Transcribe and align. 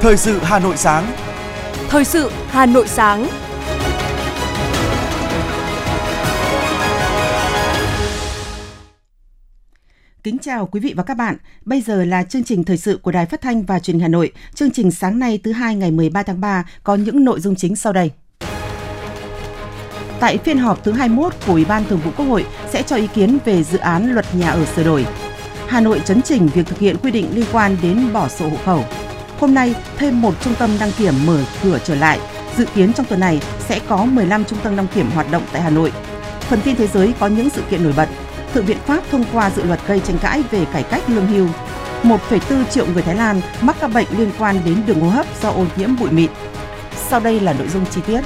Thời 0.00 0.16
sự 0.16 0.38
Hà 0.42 0.58
Nội 0.58 0.76
sáng. 0.76 1.12
Thời 1.88 2.04
sự 2.04 2.30
Hà 2.48 2.66
Nội 2.66 2.88
sáng. 2.88 3.28
Kính 10.22 10.38
chào 10.38 10.66
quý 10.66 10.80
vị 10.80 10.94
và 10.96 11.02
các 11.02 11.14
bạn. 11.14 11.36
Bây 11.64 11.80
giờ 11.80 12.04
là 12.04 12.22
chương 12.22 12.44
trình 12.44 12.64
thời 12.64 12.76
sự 12.76 12.98
của 13.02 13.12
Đài 13.12 13.26
Phát 13.26 13.40
thanh 13.40 13.62
và 13.62 13.78
Truyền 13.78 13.94
hình 13.94 14.02
Hà 14.02 14.08
Nội. 14.08 14.32
Chương 14.54 14.70
trình 14.70 14.90
sáng 14.90 15.18
nay 15.18 15.40
thứ 15.44 15.52
hai 15.52 15.74
ngày 15.74 15.90
13 15.90 16.22
tháng 16.22 16.40
3 16.40 16.64
có 16.84 16.94
những 16.94 17.24
nội 17.24 17.40
dung 17.40 17.56
chính 17.56 17.76
sau 17.76 17.92
đây. 17.92 18.10
Tại 20.20 20.38
phiên 20.38 20.58
họp 20.58 20.84
thứ 20.84 20.92
21 20.92 21.34
của 21.46 21.52
Ủy 21.52 21.64
ban 21.64 21.84
Thường 21.84 22.00
vụ 22.04 22.10
Quốc 22.16 22.26
hội 22.26 22.46
sẽ 22.70 22.82
cho 22.82 22.96
ý 22.96 23.06
kiến 23.06 23.38
về 23.44 23.62
dự 23.62 23.78
án 23.78 24.14
luật 24.14 24.34
nhà 24.34 24.50
ở 24.50 24.64
sửa 24.64 24.84
đổi. 24.84 25.06
Hà 25.66 25.80
Nội 25.80 26.02
chấn 26.04 26.22
chỉnh 26.22 26.48
việc 26.54 26.66
thực 26.66 26.78
hiện 26.78 26.96
quy 27.02 27.10
định 27.10 27.26
liên 27.34 27.46
quan 27.52 27.76
đến 27.82 28.12
bỏ 28.12 28.28
sổ 28.28 28.48
hộ 28.48 28.56
khẩu. 28.64 28.84
Hôm 29.40 29.54
nay, 29.54 29.74
thêm 29.96 30.22
một 30.22 30.34
trung 30.40 30.54
tâm 30.58 30.70
đăng 30.80 30.92
kiểm 30.98 31.14
mở 31.26 31.38
cửa 31.62 31.78
trở 31.84 31.94
lại. 31.94 32.18
Dự 32.58 32.64
kiến 32.74 32.92
trong 32.92 33.06
tuần 33.06 33.20
này 33.20 33.40
sẽ 33.68 33.80
có 33.88 34.04
15 34.04 34.44
trung 34.44 34.58
tâm 34.62 34.76
đăng 34.76 34.86
kiểm 34.86 35.10
hoạt 35.10 35.30
động 35.30 35.42
tại 35.52 35.62
Hà 35.62 35.70
Nội. 35.70 35.92
Phần 36.40 36.60
tin 36.64 36.76
thế 36.76 36.86
giới 36.86 37.14
có 37.20 37.26
những 37.26 37.50
sự 37.50 37.62
kiện 37.70 37.84
nổi 37.84 37.92
bật. 37.96 38.08
Thượng 38.54 38.64
viện 38.66 38.78
Pháp 38.86 39.04
thông 39.10 39.24
qua 39.32 39.50
dự 39.50 39.62
luật 39.62 39.80
gây 39.86 40.00
tranh 40.00 40.18
cãi 40.18 40.42
về 40.50 40.64
cải 40.72 40.82
cách 40.82 41.02
lương 41.08 41.26
hưu. 41.26 41.48
1,4 42.02 42.64
triệu 42.70 42.86
người 42.86 43.02
Thái 43.02 43.14
Lan 43.14 43.40
mắc 43.60 43.76
các 43.80 43.88
bệnh 43.94 44.06
liên 44.18 44.30
quan 44.38 44.60
đến 44.64 44.82
đường 44.86 45.00
hô 45.00 45.08
hấp 45.08 45.26
do 45.42 45.50
ô 45.50 45.64
nhiễm 45.76 45.98
bụi 45.98 46.10
mịn. 46.10 46.30
Sau 47.08 47.20
đây 47.20 47.40
là 47.40 47.52
nội 47.52 47.68
dung 47.68 47.84
chi 47.90 48.00
tiết. 48.06 48.20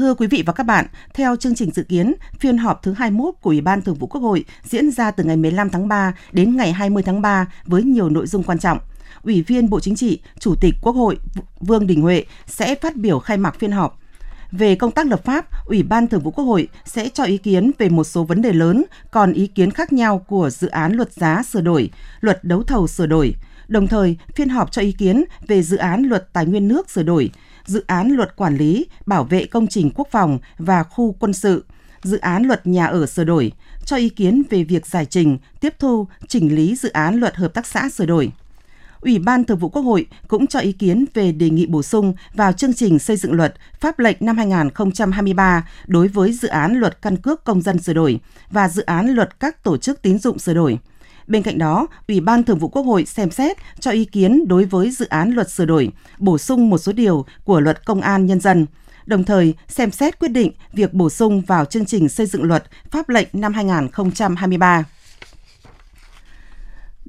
Thưa 0.00 0.14
quý 0.14 0.26
vị 0.26 0.42
và 0.46 0.52
các 0.52 0.64
bạn, 0.64 0.86
theo 1.14 1.36
chương 1.36 1.54
trình 1.54 1.70
dự 1.70 1.82
kiến, 1.82 2.14
phiên 2.38 2.58
họp 2.58 2.82
thứ 2.82 2.92
21 2.92 3.34
của 3.40 3.50
Ủy 3.50 3.60
ban 3.60 3.82
Thường 3.82 3.94
vụ 3.94 4.06
Quốc 4.06 4.20
hội 4.20 4.44
diễn 4.64 4.90
ra 4.90 5.10
từ 5.10 5.24
ngày 5.24 5.36
15 5.36 5.70
tháng 5.70 5.88
3 5.88 6.14
đến 6.32 6.56
ngày 6.56 6.72
20 6.72 7.02
tháng 7.02 7.22
3 7.22 7.46
với 7.64 7.82
nhiều 7.82 8.08
nội 8.08 8.26
dung 8.26 8.42
quan 8.42 8.58
trọng. 8.58 8.78
Ủy 9.22 9.42
viên 9.42 9.70
Bộ 9.70 9.80
Chính 9.80 9.96
trị, 9.96 10.20
Chủ 10.38 10.54
tịch 10.60 10.74
Quốc 10.82 10.92
hội 10.92 11.18
Vương 11.60 11.86
Đình 11.86 12.02
Huệ 12.02 12.24
sẽ 12.46 12.74
phát 12.74 12.96
biểu 12.96 13.18
khai 13.18 13.36
mạc 13.36 13.58
phiên 13.58 13.72
họp. 13.72 14.00
Về 14.52 14.74
công 14.74 14.90
tác 14.90 15.06
lập 15.06 15.24
pháp, 15.24 15.46
Ủy 15.66 15.82
ban 15.82 16.08
Thường 16.08 16.20
vụ 16.20 16.30
Quốc 16.30 16.44
hội 16.44 16.68
sẽ 16.84 17.08
cho 17.08 17.24
ý 17.24 17.38
kiến 17.38 17.70
về 17.78 17.88
một 17.88 18.04
số 18.04 18.24
vấn 18.24 18.42
đề 18.42 18.52
lớn, 18.52 18.84
còn 19.10 19.32
ý 19.32 19.46
kiến 19.46 19.70
khác 19.70 19.92
nhau 19.92 20.18
của 20.18 20.50
dự 20.50 20.68
án 20.68 20.92
luật 20.92 21.12
giá 21.12 21.42
sửa 21.42 21.60
đổi, 21.60 21.90
luật 22.20 22.44
đấu 22.44 22.62
thầu 22.62 22.86
sửa 22.86 23.06
đổi. 23.06 23.34
Đồng 23.68 23.86
thời, 23.86 24.16
phiên 24.34 24.48
họp 24.48 24.72
cho 24.72 24.82
ý 24.82 24.92
kiến 24.92 25.24
về 25.46 25.62
dự 25.62 25.76
án 25.76 26.02
luật 26.02 26.32
tài 26.32 26.46
nguyên 26.46 26.68
nước 26.68 26.90
sửa 26.90 27.02
đổi, 27.02 27.30
dự 27.70 27.84
án 27.86 28.08
luật 28.10 28.36
quản 28.36 28.56
lý, 28.56 28.86
bảo 29.06 29.24
vệ 29.24 29.46
công 29.46 29.66
trình 29.66 29.90
quốc 29.94 30.08
phòng 30.10 30.38
và 30.58 30.82
khu 30.82 31.16
quân 31.20 31.32
sự, 31.32 31.64
dự 32.02 32.18
án 32.18 32.42
luật 32.42 32.66
nhà 32.66 32.86
ở 32.86 33.06
sửa 33.06 33.24
đổi, 33.24 33.52
cho 33.84 33.96
ý 33.96 34.08
kiến 34.08 34.42
về 34.50 34.64
việc 34.64 34.86
giải 34.86 35.06
trình, 35.06 35.38
tiếp 35.60 35.74
thu, 35.78 36.06
chỉnh 36.28 36.54
lý 36.54 36.76
dự 36.76 36.88
án 36.88 37.16
luật 37.20 37.36
hợp 37.36 37.54
tác 37.54 37.66
xã 37.66 37.88
sửa 37.88 38.06
đổi. 38.06 38.32
Ủy 39.00 39.18
ban 39.18 39.44
Thường 39.44 39.58
vụ 39.58 39.68
Quốc 39.68 39.82
hội 39.82 40.06
cũng 40.28 40.46
cho 40.46 40.58
ý 40.58 40.72
kiến 40.72 41.04
về 41.14 41.32
đề 41.32 41.50
nghị 41.50 41.66
bổ 41.66 41.82
sung 41.82 42.14
vào 42.34 42.52
chương 42.52 42.74
trình 42.74 42.98
xây 42.98 43.16
dựng 43.16 43.32
luật 43.32 43.54
pháp 43.80 43.98
lệnh 43.98 44.16
năm 44.20 44.36
2023 44.36 45.68
đối 45.86 46.08
với 46.08 46.32
dự 46.32 46.48
án 46.48 46.74
luật 46.74 47.02
căn 47.02 47.16
cước 47.16 47.44
công 47.44 47.62
dân 47.62 47.78
sửa 47.78 47.92
đổi 47.92 48.20
và 48.50 48.68
dự 48.68 48.82
án 48.82 49.10
luật 49.10 49.40
các 49.40 49.62
tổ 49.62 49.76
chức 49.76 50.02
tín 50.02 50.18
dụng 50.18 50.38
sửa 50.38 50.54
đổi. 50.54 50.78
Bên 51.30 51.42
cạnh 51.42 51.58
đó, 51.58 51.86
Ủy 52.08 52.20
ban 52.20 52.44
Thường 52.44 52.58
vụ 52.58 52.68
Quốc 52.68 52.82
hội 52.82 53.04
xem 53.04 53.30
xét 53.30 53.56
cho 53.80 53.90
ý 53.90 54.04
kiến 54.04 54.48
đối 54.48 54.64
với 54.64 54.90
dự 54.90 55.06
án 55.06 55.30
luật 55.30 55.50
sửa 55.50 55.64
đổi, 55.64 55.90
bổ 56.18 56.38
sung 56.38 56.70
một 56.70 56.78
số 56.78 56.92
điều 56.92 57.26
của 57.44 57.60
luật 57.60 57.86
công 57.86 58.00
an 58.00 58.26
nhân 58.26 58.40
dân, 58.40 58.66
đồng 59.06 59.24
thời 59.24 59.54
xem 59.68 59.90
xét 59.90 60.18
quyết 60.18 60.28
định 60.28 60.52
việc 60.72 60.94
bổ 60.94 61.10
sung 61.10 61.40
vào 61.40 61.64
chương 61.64 61.86
trình 61.86 62.08
xây 62.08 62.26
dựng 62.26 62.42
luật 62.42 62.64
pháp 62.90 63.08
lệnh 63.08 63.28
năm 63.32 63.52
2023. 63.52 64.84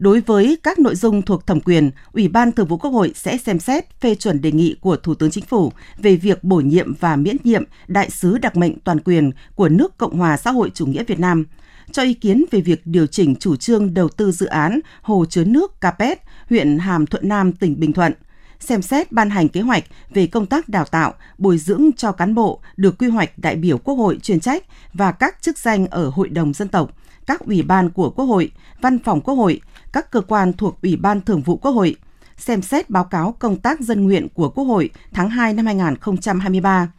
Đối 0.02 0.20
với 0.22 0.58
các 0.64 0.80
nội 0.80 0.96
dung 0.96 1.22
thuộc 1.22 1.48
thẩm 1.48 1.60
quyền, 1.60 1.92
Ủy 2.14 2.28
ban 2.28 2.52
Thường 2.52 2.68
vụ 2.68 2.78
Quốc 2.78 2.92
hội 2.92 3.12
sẽ 3.16 3.38
xem 3.38 3.60
xét 3.60 4.00
phê 4.00 4.16
chuẩn 4.16 4.42
đề 4.42 4.52
nghị 4.52 4.76
của 4.82 4.96
Thủ 4.96 5.16
tướng 5.16 5.32
Chính 5.32 5.46
phủ 5.46 5.72
về 5.98 6.16
việc 6.16 6.44
bổ 6.44 6.56
nhiệm 6.56 6.94
và 7.00 7.16
miễn 7.16 7.38
nhiệm 7.44 7.64
đại 7.88 8.10
sứ 8.10 8.38
đặc 8.38 8.56
mệnh 8.56 8.80
toàn 8.80 9.00
quyền 9.00 9.32
của 9.56 9.70
nước 9.70 9.98
Cộng 9.98 10.18
hòa 10.18 10.38
xã 10.38 10.52
hội 10.52 10.72
chủ 10.74 10.86
nghĩa 10.86 11.04
Việt 11.04 11.20
Nam– 11.20 11.46
cho 11.92 12.04
ý 12.04 12.14
kiến 12.14 12.46
về 12.52 12.62
việc 12.62 12.82
điều 12.86 13.08
chỉnh 13.08 13.36
chủ 13.36 13.56
trương 13.56 13.94
đầu 13.94 14.10
tư 14.10 14.32
dự 14.32 14.46
án 14.46 14.80
hồ 15.02 15.26
chứa 15.30 15.44
nước 15.44 15.82
Capet, 15.82 16.20
huyện 16.50 16.80
Hàm 16.80 17.06
Thuận 17.06 17.28
Nam, 17.28 17.52
tỉnh 17.52 17.80
Bình 17.80 17.94
Thuận 17.94 18.14
xem 18.60 18.82
xét 18.82 19.12
ban 19.12 19.30
hành 19.30 19.48
kế 19.48 19.62
hoạch 19.62 19.84
về 20.14 20.28
công 20.28 20.46
tác 20.46 20.70
đào 20.70 20.86
tạo, 20.86 21.14
bồi 21.38 21.58
dưỡng 21.58 21.90
cho 21.98 22.12
cán 22.12 22.36
bộ 22.36 22.60
được 22.78 22.98
quy 22.98 23.08
hoạch 23.08 23.38
đại 23.38 23.56
biểu 23.56 23.78
Quốc 23.78 23.96
hội 23.96 24.20
chuyên 24.22 24.40
trách 24.40 24.64
và 24.94 25.12
các 25.12 25.42
chức 25.42 25.58
danh 25.58 25.88
ở 25.88 26.10
Hội 26.10 26.30
đồng 26.30 26.54
dân 26.54 26.68
tộc, 26.68 26.92
các 27.28 27.40
ủy 27.40 27.62
ban 27.62 27.90
của 27.90 28.10
Quốc 28.10 28.26
hội, 28.26 28.52
Văn 28.82 29.00
phòng 29.00 29.22
Quốc 29.22 29.36
hội, 29.36 29.62
các 29.94 30.12
cơ 30.12 30.22
quan 30.22 30.54
thuộc 30.54 30.82
Ủy 30.82 30.96
ban 30.96 31.22
Thường 31.22 31.42
vụ 31.42 31.58
Quốc 31.58 31.72
hội, 31.72 31.96
xem 32.38 32.62
xét 32.62 32.90
báo 32.90 33.04
cáo 33.04 33.36
công 33.40 33.58
tác 33.58 33.80
dân 33.80 34.04
nguyện 34.04 34.28
của 34.34 34.50
Quốc 34.50 34.64
hội 34.64 34.90
tháng 35.14 35.30
2 35.30 35.54
năm 35.54 35.66
2023 35.66 36.92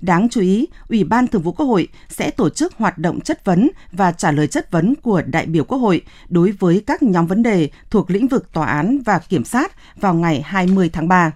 Đáng 0.00 0.28
chú 0.28 0.40
ý, 0.40 0.66
Ủy 0.88 1.04
ban 1.04 1.26
Thường 1.26 1.42
vụ 1.42 1.52
Quốc 1.52 1.66
hội 1.66 1.88
sẽ 2.08 2.30
tổ 2.30 2.48
chức 2.48 2.74
hoạt 2.76 2.98
động 2.98 3.20
chất 3.20 3.44
vấn 3.44 3.70
và 3.92 4.12
trả 4.12 4.30
lời 4.30 4.46
chất 4.46 4.70
vấn 4.70 4.94
của 5.02 5.22
đại 5.22 5.46
biểu 5.46 5.64
Quốc 5.64 5.78
hội 5.78 6.02
đối 6.28 6.52
với 6.52 6.82
các 6.86 7.02
nhóm 7.02 7.26
vấn 7.26 7.42
đề 7.42 7.70
thuộc 7.90 8.10
lĩnh 8.10 8.28
vực 8.28 8.52
tòa 8.52 8.66
án 8.66 8.98
và 9.04 9.18
kiểm 9.18 9.44
sát 9.44 9.72
vào 10.00 10.14
ngày 10.14 10.42
20 10.44 10.90
tháng 10.92 11.08
3. 11.08 11.32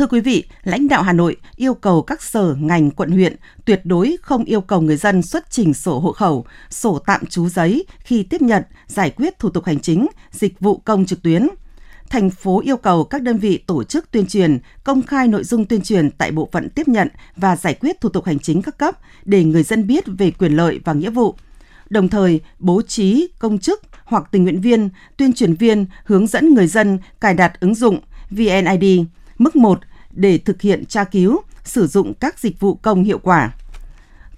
Thưa 0.00 0.06
quý 0.06 0.20
vị, 0.20 0.44
lãnh 0.62 0.88
đạo 0.88 1.02
Hà 1.02 1.12
Nội 1.12 1.36
yêu 1.56 1.74
cầu 1.74 2.02
các 2.02 2.22
sở, 2.22 2.54
ngành, 2.60 2.90
quận 2.90 3.10
huyện 3.10 3.36
tuyệt 3.64 3.80
đối 3.84 4.16
không 4.22 4.44
yêu 4.44 4.60
cầu 4.60 4.80
người 4.80 4.96
dân 4.96 5.22
xuất 5.22 5.50
trình 5.50 5.74
sổ 5.74 5.98
hộ 5.98 6.12
khẩu, 6.12 6.46
sổ 6.70 6.98
tạm 6.98 7.26
trú 7.26 7.48
giấy 7.48 7.84
khi 7.98 8.22
tiếp 8.22 8.42
nhận, 8.42 8.62
giải 8.86 9.10
quyết 9.10 9.38
thủ 9.38 9.50
tục 9.50 9.64
hành 9.64 9.80
chính, 9.80 10.06
dịch 10.30 10.60
vụ 10.60 10.78
công 10.78 11.06
trực 11.06 11.22
tuyến– 11.22 11.48
thành 12.10 12.30
phố 12.30 12.60
yêu 12.60 12.76
cầu 12.76 13.04
các 13.04 13.22
đơn 13.22 13.38
vị 13.38 13.58
tổ 13.66 13.84
chức 13.84 14.10
tuyên 14.10 14.26
truyền, 14.26 14.58
công 14.84 15.02
khai 15.02 15.28
nội 15.28 15.44
dung 15.44 15.64
tuyên 15.64 15.82
truyền 15.82 16.10
tại 16.10 16.32
bộ 16.32 16.48
phận 16.52 16.68
tiếp 16.70 16.88
nhận 16.88 17.08
và 17.36 17.56
giải 17.56 17.74
quyết 17.74 18.00
thủ 18.00 18.08
tục 18.08 18.24
hành 18.24 18.38
chính 18.38 18.62
các 18.62 18.78
cấp 18.78 18.98
để 19.24 19.44
người 19.44 19.62
dân 19.62 19.86
biết 19.86 20.04
về 20.18 20.30
quyền 20.30 20.52
lợi 20.52 20.80
và 20.84 20.92
nghĩa 20.92 21.10
vụ. 21.10 21.34
Đồng 21.90 22.08
thời, 22.08 22.40
bố 22.58 22.82
trí 22.82 23.28
công 23.38 23.58
chức 23.58 23.82
hoặc 24.04 24.24
tình 24.32 24.42
nguyện 24.42 24.60
viên, 24.60 24.88
tuyên 25.16 25.32
truyền 25.32 25.54
viên 25.54 25.86
hướng 26.04 26.26
dẫn 26.26 26.54
người 26.54 26.66
dân 26.66 26.98
cài 27.20 27.34
đặt 27.34 27.60
ứng 27.60 27.74
dụng 27.74 28.00
VNID 28.30 29.04
mức 29.40 29.56
1 29.56 29.80
để 30.10 30.38
thực 30.38 30.62
hiện 30.62 30.84
tra 30.84 31.04
cứu, 31.04 31.40
sử 31.64 31.86
dụng 31.86 32.14
các 32.14 32.38
dịch 32.38 32.60
vụ 32.60 32.74
công 32.74 33.04
hiệu 33.04 33.18
quả. 33.22 33.52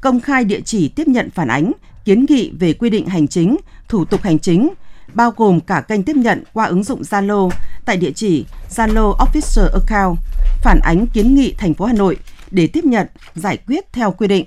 Công 0.00 0.20
khai 0.20 0.44
địa 0.44 0.60
chỉ 0.64 0.88
tiếp 0.88 1.08
nhận 1.08 1.30
phản 1.30 1.48
ánh, 1.48 1.72
kiến 2.04 2.26
nghị 2.28 2.52
về 2.58 2.72
quy 2.72 2.90
định 2.90 3.06
hành 3.06 3.28
chính, 3.28 3.56
thủ 3.88 4.04
tục 4.04 4.22
hành 4.22 4.38
chính, 4.38 4.68
bao 5.14 5.32
gồm 5.36 5.60
cả 5.60 5.80
kênh 5.80 6.02
tiếp 6.02 6.16
nhận 6.16 6.44
qua 6.52 6.64
ứng 6.64 6.84
dụng 6.84 7.02
Zalo 7.02 7.50
tại 7.84 7.96
địa 7.96 8.12
chỉ 8.14 8.44
Zalo 8.70 9.16
Officer 9.16 9.68
Account, 9.72 10.18
phản 10.62 10.80
ánh 10.82 11.06
kiến 11.06 11.34
nghị 11.34 11.54
thành 11.58 11.74
phố 11.74 11.84
Hà 11.84 11.92
Nội 11.92 12.16
để 12.50 12.66
tiếp 12.66 12.84
nhận, 12.84 13.06
giải 13.34 13.58
quyết 13.66 13.92
theo 13.92 14.12
quy 14.12 14.26
định. 14.26 14.44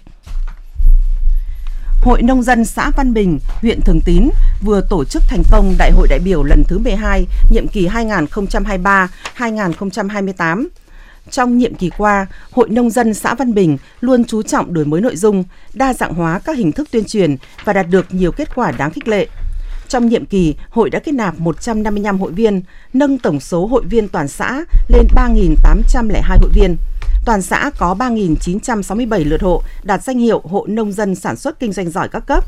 Hội 2.01 2.21
Nông 2.21 2.43
dân 2.43 2.65
xã 2.65 2.91
Văn 2.97 3.13
Bình, 3.13 3.39
huyện 3.61 3.81
Thường 3.81 3.99
Tín 4.05 4.29
vừa 4.61 4.81
tổ 4.89 5.05
chức 5.05 5.23
thành 5.29 5.43
công 5.51 5.75
Đại 5.77 5.91
hội 5.91 6.07
đại 6.07 6.19
biểu 6.19 6.43
lần 6.43 6.63
thứ 6.67 6.79
12, 6.79 7.27
nhiệm 7.49 7.67
kỳ 7.67 7.87
2023-2028. 7.87 10.67
Trong 11.31 11.57
nhiệm 11.57 11.75
kỳ 11.75 11.89
qua, 11.97 12.27
Hội 12.51 12.69
Nông 12.69 12.89
dân 12.89 13.13
xã 13.13 13.33
Văn 13.33 13.53
Bình 13.53 13.77
luôn 14.01 14.25
chú 14.25 14.41
trọng 14.41 14.73
đổi 14.73 14.85
mới 14.85 15.01
nội 15.01 15.15
dung, 15.15 15.43
đa 15.73 15.93
dạng 15.93 16.13
hóa 16.13 16.39
các 16.39 16.57
hình 16.57 16.71
thức 16.71 16.87
tuyên 16.91 17.05
truyền 17.05 17.37
và 17.63 17.73
đạt 17.73 17.87
được 17.89 18.05
nhiều 18.13 18.31
kết 18.31 18.55
quả 18.55 18.71
đáng 18.71 18.91
khích 18.91 19.07
lệ. 19.07 19.27
Trong 19.87 20.09
nhiệm 20.09 20.25
kỳ, 20.25 20.55
hội 20.69 20.89
đã 20.89 20.99
kết 20.99 21.11
nạp 21.11 21.39
155 21.39 22.19
hội 22.19 22.31
viên, 22.31 22.61
nâng 22.93 23.17
tổng 23.17 23.39
số 23.39 23.67
hội 23.67 23.83
viên 23.89 24.07
toàn 24.07 24.27
xã 24.27 24.63
lên 24.87 25.07
3.802 25.15 26.37
hội 26.41 26.49
viên. 26.53 26.77
Toàn 27.25 27.41
xã 27.41 27.71
có 27.77 27.95
3.967 27.99 29.29
lượt 29.29 29.41
hộ 29.41 29.61
đạt 29.83 30.03
danh 30.03 30.19
hiệu 30.19 30.41
hộ 30.43 30.65
nông 30.69 30.91
dân 30.91 31.15
sản 31.15 31.35
xuất 31.35 31.59
kinh 31.59 31.73
doanh 31.73 31.89
giỏi 31.89 32.09
các 32.09 32.19
cấp. 32.27 32.43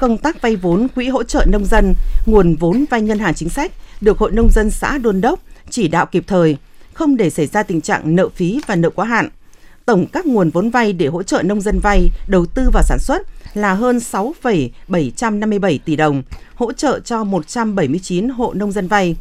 Công 0.00 0.18
tác 0.18 0.42
vay 0.42 0.56
vốn 0.56 0.88
quỹ 0.94 1.08
hỗ 1.08 1.22
trợ 1.22 1.44
nông 1.48 1.64
dân, 1.64 1.94
nguồn 2.26 2.56
vốn 2.56 2.84
vay 2.90 3.02
ngân 3.02 3.18
hàng 3.18 3.34
chính 3.34 3.48
sách 3.48 3.72
được 4.00 4.18
hội 4.18 4.30
nông 4.30 4.48
dân 4.50 4.70
xã 4.70 4.98
đôn 4.98 5.20
đốc, 5.20 5.40
chỉ 5.70 5.88
đạo 5.88 6.06
kịp 6.06 6.24
thời, 6.26 6.56
không 6.94 7.16
để 7.16 7.30
xảy 7.30 7.46
ra 7.46 7.62
tình 7.62 7.80
trạng 7.80 8.16
nợ 8.16 8.28
phí 8.28 8.60
và 8.66 8.76
nợ 8.76 8.90
quá 8.90 9.06
hạn. 9.06 9.28
Tổng 9.86 10.06
các 10.12 10.26
nguồn 10.26 10.50
vốn 10.50 10.70
vay 10.70 10.92
để 10.92 11.06
hỗ 11.06 11.22
trợ 11.22 11.42
nông 11.42 11.60
dân 11.60 11.78
vay, 11.82 12.08
đầu 12.26 12.46
tư 12.46 12.70
vào 12.72 12.82
sản 12.82 12.98
xuất 12.98 13.22
là 13.54 13.74
hơn 13.74 14.00
6,757 14.00 15.80
tỷ 15.84 15.96
đồng, 15.96 16.22
hỗ 16.54 16.72
trợ 16.72 17.00
cho 17.00 17.24
179 17.24 18.28
hộ 18.28 18.54
nông 18.54 18.72
dân 18.72 18.88
vay. 18.88 19.16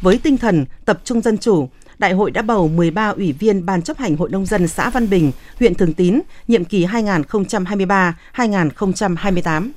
Với 0.00 0.18
tinh 0.18 0.36
thần 0.36 0.64
tập 0.84 1.00
trung 1.04 1.20
dân 1.20 1.38
chủ, 1.38 1.68
Đại 1.98 2.12
hội 2.12 2.30
đã 2.30 2.42
bầu 2.42 2.68
13 2.68 3.08
ủy 3.08 3.32
viên 3.32 3.66
Ban 3.66 3.82
chấp 3.82 3.98
hành 3.98 4.16
Hội 4.16 4.30
Nông 4.30 4.46
dân 4.46 4.68
xã 4.68 4.90
Văn 4.90 5.10
Bình, 5.10 5.32
huyện 5.58 5.74
Thường 5.74 5.92
Tín, 5.92 6.20
nhiệm 6.48 6.64
kỳ 6.64 6.86
2023-2028. 6.86 9.70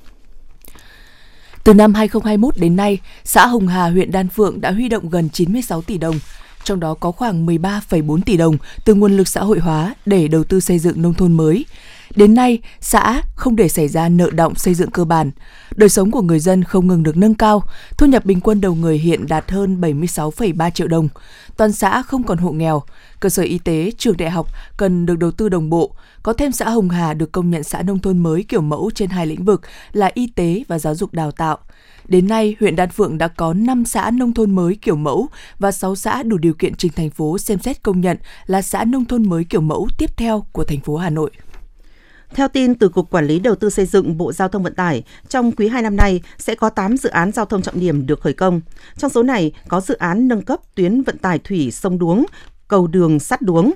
Từ 1.64 1.74
năm 1.74 1.94
2021 1.94 2.58
đến 2.58 2.76
nay, 2.76 3.00
xã 3.24 3.46
Hồng 3.46 3.68
Hà, 3.68 3.90
huyện 3.90 4.12
Đan 4.12 4.30
Phượng 4.30 4.62
đã 4.62 4.72
huy 4.72 4.90
động 4.90 5.10
gần 5.10 5.30
96 5.30 5.82
tỷ 5.82 5.98
đồng, 5.98 6.20
trong 6.68 6.80
đó 6.80 6.94
có 6.94 7.12
khoảng 7.12 7.46
13,4 7.46 8.22
tỷ 8.26 8.38
đồng 8.38 8.58
từ 8.86 8.94
nguồn 8.94 9.18
lực 9.18 9.28
xã 9.28 9.42
hội 9.42 9.60
hóa 9.60 9.96
để 10.06 10.28
đầu 10.28 10.44
tư 10.44 10.60
xây 10.60 10.80
dựng 10.80 11.02
nông 11.02 11.14
thôn 11.14 11.34
mới, 11.34 11.66
Đến 12.16 12.34
nay, 12.34 12.60
xã 12.80 13.22
không 13.36 13.56
để 13.56 13.70
xảy 13.70 13.88
ra 13.88 14.10
nợ 14.10 14.30
động 14.32 14.56
xây 14.56 14.74
dựng 14.74 14.92
cơ 14.92 15.06
bản. 15.06 15.32
Đời 15.76 15.90
sống 15.90 16.12
của 16.12 16.22
người 16.22 16.40
dân 16.40 16.64
không 16.64 16.88
ngừng 16.88 17.04
được 17.04 17.18
nâng 17.18 17.36
cao, 17.36 17.64
thu 17.98 18.08
nhập 18.08 18.26
bình 18.26 18.42
quân 18.42 18.62
đầu 18.62 18.76
người 18.76 18.98
hiện 18.98 19.28
đạt 19.28 19.52
hơn 19.52 19.82
76,3 19.82 20.70
triệu 20.70 20.88
đồng. 20.88 21.10
Toàn 21.58 21.72
xã 21.72 22.02
không 22.02 22.24
còn 22.24 22.38
hộ 22.38 22.52
nghèo, 22.52 22.84
cơ 23.20 23.30
sở 23.30 23.44
y 23.44 23.58
tế, 23.58 23.92
trường 23.98 24.18
đại 24.18 24.30
học 24.30 24.48
cần 24.78 25.06
được 25.06 25.20
đầu 25.20 25.32
tư 25.32 25.50
đồng 25.50 25.70
bộ. 25.70 25.96
Có 26.24 26.34
thêm 26.34 26.52
xã 26.52 26.70
Hồng 26.70 26.90
Hà 26.90 27.14
được 27.14 27.32
công 27.32 27.52
nhận 27.52 27.64
xã 27.64 27.82
nông 27.82 28.00
thôn 28.00 28.18
mới 28.18 28.44
kiểu 28.44 28.62
mẫu 28.62 28.92
trên 28.96 29.10
hai 29.10 29.26
lĩnh 29.26 29.46
vực 29.46 29.62
là 29.92 30.12
y 30.14 30.28
tế 30.28 30.64
và 30.68 30.80
giáo 30.80 30.96
dục 30.96 31.14
đào 31.14 31.32
tạo. 31.32 31.58
Đến 32.08 32.28
nay, 32.28 32.56
huyện 32.60 32.76
Đan 32.76 32.90
Phượng 32.90 33.18
đã 33.18 33.28
có 33.28 33.54
5 33.54 33.86
xã 33.86 34.12
nông 34.12 34.34
thôn 34.34 34.56
mới 34.56 34.76
kiểu 34.82 34.96
mẫu 34.96 35.28
và 35.60 35.72
6 35.72 35.96
xã 35.96 36.24
đủ 36.24 36.38
điều 36.38 36.54
kiện 36.54 36.76
trình 36.76 36.92
thành 36.96 37.10
phố 37.10 37.38
xem 37.38 37.60
xét 37.60 37.84
công 37.84 38.02
nhận 38.02 38.18
là 38.46 38.62
xã 38.62 38.84
nông 38.84 39.06
thôn 39.06 39.30
mới 39.30 39.44
kiểu 39.44 39.62
mẫu 39.62 39.88
tiếp 39.98 40.18
theo 40.18 40.46
của 40.52 40.64
thành 40.64 40.80
phố 40.80 40.98
Hà 40.98 41.10
Nội. 41.10 41.32
Theo 42.36 42.48
tin 42.48 42.76
từ 42.76 42.90
Cục 42.90 43.10
Quản 43.10 43.28
lý 43.28 43.40
Đầu 43.40 43.56
tư 43.56 43.70
xây 43.70 43.86
dựng 43.86 44.18
Bộ 44.18 44.34
Giao 44.34 44.48
thông 44.48 44.64
Vận 44.64 44.76
tải, 44.76 45.04
trong 45.30 45.52
quý 45.52 45.68
2 45.68 45.82
năm 45.82 45.96
nay 45.96 46.22
sẽ 46.38 46.56
có 46.56 46.70
8 46.70 46.98
dự 46.98 47.10
án 47.10 47.32
giao 47.32 47.46
thông 47.46 47.62
trọng 47.62 47.80
điểm 47.80 48.06
được 48.06 48.22
khởi 48.22 48.34
công. 48.34 48.62
Trong 48.98 49.12
số 49.12 49.24
này 49.24 49.52
có 49.68 49.82
dự 49.82 49.96
án 49.96 50.28
nâng 50.28 50.42
cấp 50.42 50.60
tuyến 50.76 51.02
vận 51.02 51.18
tải 51.18 51.40
thủy 51.40 51.72
sông 51.72 52.00
Đuống, 52.00 52.26
cầu 52.68 52.88
đường 52.88 53.20
sắt 53.20 53.42
Đuống. 53.42 53.74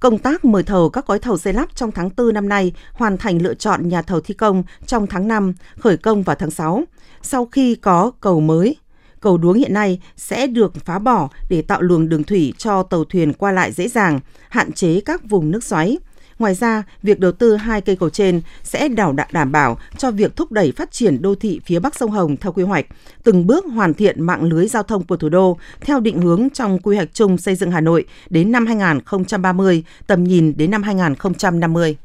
Công 0.00 0.18
tác 0.18 0.44
mời 0.44 0.62
thầu 0.62 0.88
các 0.88 1.06
gói 1.06 1.18
thầu 1.18 1.38
xây 1.38 1.52
lắp 1.52 1.68
trong 1.74 1.92
tháng 1.92 2.10
4 2.16 2.34
năm 2.34 2.48
nay 2.48 2.72
hoàn 2.92 3.16
thành 3.16 3.42
lựa 3.42 3.54
chọn 3.54 3.88
nhà 3.88 4.02
thầu 4.02 4.20
thi 4.20 4.34
công 4.34 4.62
trong 4.86 5.06
tháng 5.06 5.28
5, 5.28 5.52
khởi 5.78 5.96
công 5.96 6.22
vào 6.22 6.36
tháng 6.36 6.50
6. 6.50 6.82
Sau 7.22 7.46
khi 7.46 7.74
có 7.74 8.12
cầu 8.20 8.40
mới, 8.40 8.76
cầu 9.20 9.38
đuống 9.38 9.54
hiện 9.54 9.74
nay 9.74 10.00
sẽ 10.16 10.46
được 10.46 10.74
phá 10.84 10.98
bỏ 10.98 11.28
để 11.48 11.62
tạo 11.62 11.82
luồng 11.82 12.08
đường 12.08 12.24
thủy 12.24 12.54
cho 12.58 12.82
tàu 12.82 13.04
thuyền 13.04 13.32
qua 13.32 13.52
lại 13.52 13.72
dễ 13.72 13.88
dàng, 13.88 14.20
hạn 14.48 14.72
chế 14.72 15.00
các 15.00 15.22
vùng 15.24 15.50
nước 15.50 15.64
xoáy. 15.64 15.98
Ngoài 16.38 16.54
ra, 16.54 16.82
việc 17.02 17.20
đầu 17.20 17.32
tư 17.32 17.56
hai 17.56 17.80
cây 17.80 17.96
cầu 17.96 18.10
trên 18.10 18.40
sẽ 18.62 18.88
đảo 18.88 19.14
đảm 19.32 19.52
bảo 19.52 19.78
cho 19.98 20.10
việc 20.10 20.36
thúc 20.36 20.52
đẩy 20.52 20.72
phát 20.76 20.92
triển 20.92 21.22
đô 21.22 21.34
thị 21.34 21.60
phía 21.64 21.78
Bắc 21.78 21.96
sông 21.96 22.10
Hồng 22.10 22.36
theo 22.36 22.52
quy 22.52 22.62
hoạch, 22.62 22.86
từng 23.24 23.46
bước 23.46 23.64
hoàn 23.64 23.94
thiện 23.94 24.22
mạng 24.22 24.42
lưới 24.42 24.66
giao 24.66 24.82
thông 24.82 25.04
của 25.04 25.16
thủ 25.16 25.28
đô 25.28 25.58
theo 25.80 26.00
định 26.00 26.20
hướng 26.20 26.50
trong 26.50 26.78
quy 26.78 26.96
hoạch 26.96 27.08
chung 27.12 27.38
xây 27.38 27.54
dựng 27.54 27.70
Hà 27.70 27.80
Nội 27.80 28.04
đến 28.30 28.52
năm 28.52 28.66
2030, 28.66 29.84
tầm 30.06 30.24
nhìn 30.24 30.56
đến 30.56 30.70
năm 30.70 30.82
2050. 30.82 31.96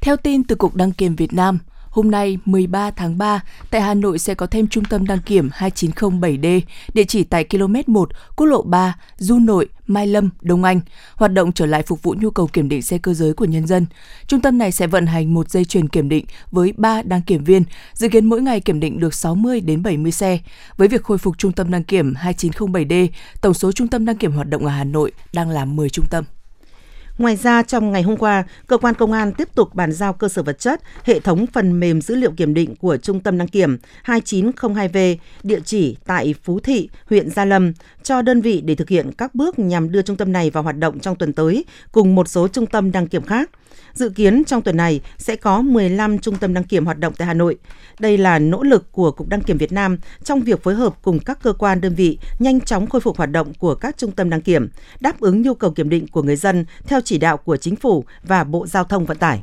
Theo 0.00 0.16
tin 0.16 0.44
từ 0.44 0.54
Cục 0.54 0.74
Đăng 0.74 0.92
kiểm 0.92 1.16
Việt 1.16 1.32
Nam, 1.32 1.58
Hôm 1.94 2.10
nay 2.10 2.38
13 2.44 2.90
tháng 2.90 3.18
3, 3.18 3.40
tại 3.70 3.80
Hà 3.80 3.94
Nội 3.94 4.18
sẽ 4.18 4.34
có 4.34 4.46
thêm 4.46 4.66
trung 4.66 4.84
tâm 4.84 5.06
đăng 5.06 5.18
kiểm 5.20 5.48
2907D, 5.48 6.60
địa 6.94 7.04
chỉ 7.04 7.24
tại 7.24 7.44
km 7.44 7.74
1, 7.86 8.08
quốc 8.36 8.46
lộ 8.46 8.62
3, 8.62 8.96
Du 9.16 9.38
Nội, 9.38 9.68
Mai 9.86 10.06
Lâm, 10.06 10.30
Đông 10.40 10.64
Anh, 10.64 10.80
hoạt 11.14 11.32
động 11.32 11.52
trở 11.52 11.66
lại 11.66 11.82
phục 11.82 12.02
vụ 12.02 12.14
nhu 12.20 12.30
cầu 12.30 12.46
kiểm 12.46 12.68
định 12.68 12.82
xe 12.82 12.98
cơ 12.98 13.14
giới 13.14 13.34
của 13.34 13.44
nhân 13.44 13.66
dân. 13.66 13.86
Trung 14.26 14.40
tâm 14.40 14.58
này 14.58 14.72
sẽ 14.72 14.86
vận 14.86 15.06
hành 15.06 15.34
một 15.34 15.50
dây 15.50 15.64
chuyền 15.64 15.88
kiểm 15.88 16.08
định 16.08 16.24
với 16.50 16.72
3 16.76 17.02
đăng 17.02 17.22
kiểm 17.22 17.44
viên, 17.44 17.64
dự 17.92 18.08
kiến 18.08 18.26
mỗi 18.26 18.42
ngày 18.42 18.60
kiểm 18.60 18.80
định 18.80 19.00
được 19.00 19.14
60 19.14 19.60
đến 19.60 19.82
70 19.82 20.12
xe. 20.12 20.38
Với 20.76 20.88
việc 20.88 21.02
khôi 21.02 21.18
phục 21.18 21.38
trung 21.38 21.52
tâm 21.52 21.70
đăng 21.70 21.84
kiểm 21.84 22.14
2907D, 22.14 23.08
tổng 23.40 23.54
số 23.54 23.72
trung 23.72 23.88
tâm 23.88 24.04
đăng 24.04 24.16
kiểm 24.16 24.32
hoạt 24.32 24.48
động 24.48 24.64
ở 24.64 24.70
Hà 24.70 24.84
Nội 24.84 25.12
đang 25.32 25.50
là 25.50 25.64
10 25.64 25.90
trung 25.90 26.06
tâm. 26.10 26.24
Ngoài 27.18 27.36
ra, 27.36 27.62
trong 27.62 27.92
ngày 27.92 28.02
hôm 28.02 28.16
qua, 28.16 28.44
cơ 28.66 28.78
quan 28.78 28.94
công 28.94 29.12
an 29.12 29.32
tiếp 29.32 29.48
tục 29.54 29.74
bàn 29.74 29.92
giao 29.92 30.12
cơ 30.12 30.28
sở 30.28 30.42
vật 30.42 30.58
chất, 30.58 30.80
hệ 31.04 31.20
thống 31.20 31.46
phần 31.46 31.80
mềm 31.80 32.00
dữ 32.00 32.14
liệu 32.14 32.30
kiểm 32.30 32.54
định 32.54 32.76
của 32.76 32.96
Trung 32.96 33.20
tâm 33.20 33.38
đăng 33.38 33.48
kiểm 33.48 33.78
2902V, 34.04 35.16
địa 35.42 35.60
chỉ 35.64 35.96
tại 36.06 36.34
Phú 36.42 36.60
Thị, 36.60 36.88
huyện 37.06 37.30
Gia 37.30 37.44
Lâm, 37.44 37.72
cho 38.02 38.22
đơn 38.22 38.40
vị 38.40 38.60
để 38.60 38.74
thực 38.74 38.88
hiện 38.88 39.12
các 39.12 39.34
bước 39.34 39.58
nhằm 39.58 39.92
đưa 39.92 40.02
trung 40.02 40.16
tâm 40.16 40.32
này 40.32 40.50
vào 40.50 40.62
hoạt 40.62 40.78
động 40.78 41.00
trong 41.00 41.16
tuần 41.16 41.32
tới, 41.32 41.64
cùng 41.92 42.14
một 42.14 42.28
số 42.28 42.48
trung 42.48 42.66
tâm 42.66 42.92
đăng 42.92 43.06
kiểm 43.06 43.22
khác. 43.22 43.50
Dự 43.94 44.08
kiến 44.08 44.44
trong 44.44 44.62
tuần 44.62 44.76
này 44.76 45.00
sẽ 45.18 45.36
có 45.36 45.62
15 45.62 46.18
trung 46.18 46.36
tâm 46.36 46.54
đăng 46.54 46.64
kiểm 46.64 46.84
hoạt 46.84 46.98
động 46.98 47.12
tại 47.16 47.26
Hà 47.26 47.34
Nội. 47.34 47.56
Đây 47.98 48.18
là 48.18 48.38
nỗ 48.38 48.62
lực 48.62 48.92
của 48.92 49.10
Cục 49.10 49.28
Đăng 49.28 49.40
kiểm 49.40 49.58
Việt 49.58 49.72
Nam 49.72 49.98
trong 50.24 50.40
việc 50.40 50.62
phối 50.62 50.74
hợp 50.74 50.94
cùng 51.02 51.18
các 51.18 51.38
cơ 51.42 51.52
quan 51.52 51.80
đơn 51.80 51.94
vị 51.94 52.18
nhanh 52.38 52.60
chóng 52.60 52.86
khôi 52.86 53.00
phục 53.00 53.16
hoạt 53.16 53.30
động 53.30 53.52
của 53.58 53.74
các 53.74 53.98
trung 53.98 54.12
tâm 54.12 54.30
đăng 54.30 54.40
kiểm, 54.40 54.68
đáp 55.00 55.20
ứng 55.20 55.42
nhu 55.42 55.54
cầu 55.54 55.70
kiểm 55.70 55.88
định 55.88 56.06
của 56.06 56.22
người 56.22 56.36
dân 56.36 56.64
theo 56.86 57.00
chỉ 57.04 57.18
đạo 57.18 57.36
của 57.36 57.56
Chính 57.56 57.76
phủ 57.76 58.04
và 58.22 58.44
Bộ 58.44 58.66
Giao 58.66 58.84
thông 58.84 59.06
Vận 59.06 59.18
tải. 59.18 59.42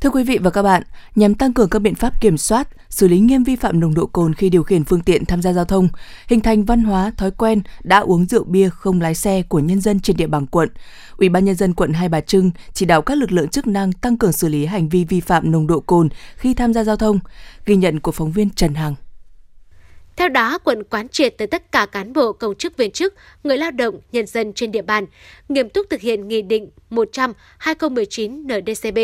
Thưa 0.00 0.10
quý 0.10 0.24
vị 0.24 0.38
và 0.42 0.50
các 0.50 0.62
bạn, 0.62 0.82
nhằm 1.14 1.34
tăng 1.34 1.52
cường 1.52 1.68
các 1.68 1.78
biện 1.78 1.94
pháp 1.94 2.20
kiểm 2.20 2.38
soát, 2.38 2.68
xử 2.88 3.08
lý 3.08 3.18
nghiêm 3.18 3.44
vi 3.44 3.56
phạm 3.56 3.80
nồng 3.80 3.94
độ 3.94 4.06
cồn 4.06 4.34
khi 4.34 4.50
điều 4.50 4.62
khiển 4.62 4.84
phương 4.84 5.00
tiện 5.00 5.24
tham 5.24 5.42
gia 5.42 5.52
giao 5.52 5.64
thông, 5.64 5.88
hình 6.28 6.40
thành 6.40 6.64
văn 6.64 6.82
hóa, 6.84 7.12
thói 7.16 7.30
quen 7.30 7.62
đã 7.82 7.98
uống 7.98 8.26
rượu 8.26 8.44
bia 8.44 8.68
không 8.68 9.00
lái 9.00 9.14
xe 9.14 9.42
của 9.42 9.58
nhân 9.58 9.80
dân 9.80 10.00
trên 10.00 10.16
địa 10.16 10.26
bàn 10.26 10.46
quận, 10.46 10.68
Ủy 11.16 11.28
ban 11.28 11.44
nhân 11.44 11.54
dân 11.54 11.74
quận 11.74 11.92
Hai 11.92 12.08
Bà 12.08 12.20
Trưng 12.20 12.50
chỉ 12.72 12.86
đạo 12.86 13.02
các 13.02 13.18
lực 13.18 13.32
lượng 13.32 13.48
chức 13.48 13.66
năng 13.66 13.92
tăng 13.92 14.16
cường 14.16 14.32
xử 14.32 14.48
lý 14.48 14.66
hành 14.66 14.88
vi 14.88 15.04
vi 15.04 15.20
phạm 15.20 15.50
nồng 15.50 15.66
độ 15.66 15.80
cồn 15.80 16.08
khi 16.36 16.54
tham 16.54 16.72
gia 16.72 16.84
giao 16.84 16.96
thông, 16.96 17.18
ghi 17.66 17.76
nhận 17.76 18.00
của 18.00 18.12
phóng 18.12 18.32
viên 18.32 18.50
Trần 18.50 18.74
Hằng. 18.74 18.94
Theo 20.16 20.28
đó, 20.28 20.58
quận 20.58 20.84
quán 20.84 21.08
triệt 21.08 21.34
tới 21.38 21.46
tất 21.46 21.72
cả 21.72 21.86
cán 21.86 22.12
bộ, 22.12 22.32
công 22.32 22.54
chức 22.54 22.76
viên 22.76 22.90
chức, 22.90 23.14
người 23.44 23.58
lao 23.58 23.70
động, 23.70 24.00
nhân 24.12 24.26
dân 24.26 24.52
trên 24.52 24.72
địa 24.72 24.82
bàn, 24.82 25.06
nghiêm 25.48 25.68
túc 25.68 25.86
thực 25.90 26.00
hiện 26.00 26.28
Nghị 26.28 26.42
định 26.42 26.70
100-2019 26.90 28.60
NDCB 28.60 28.98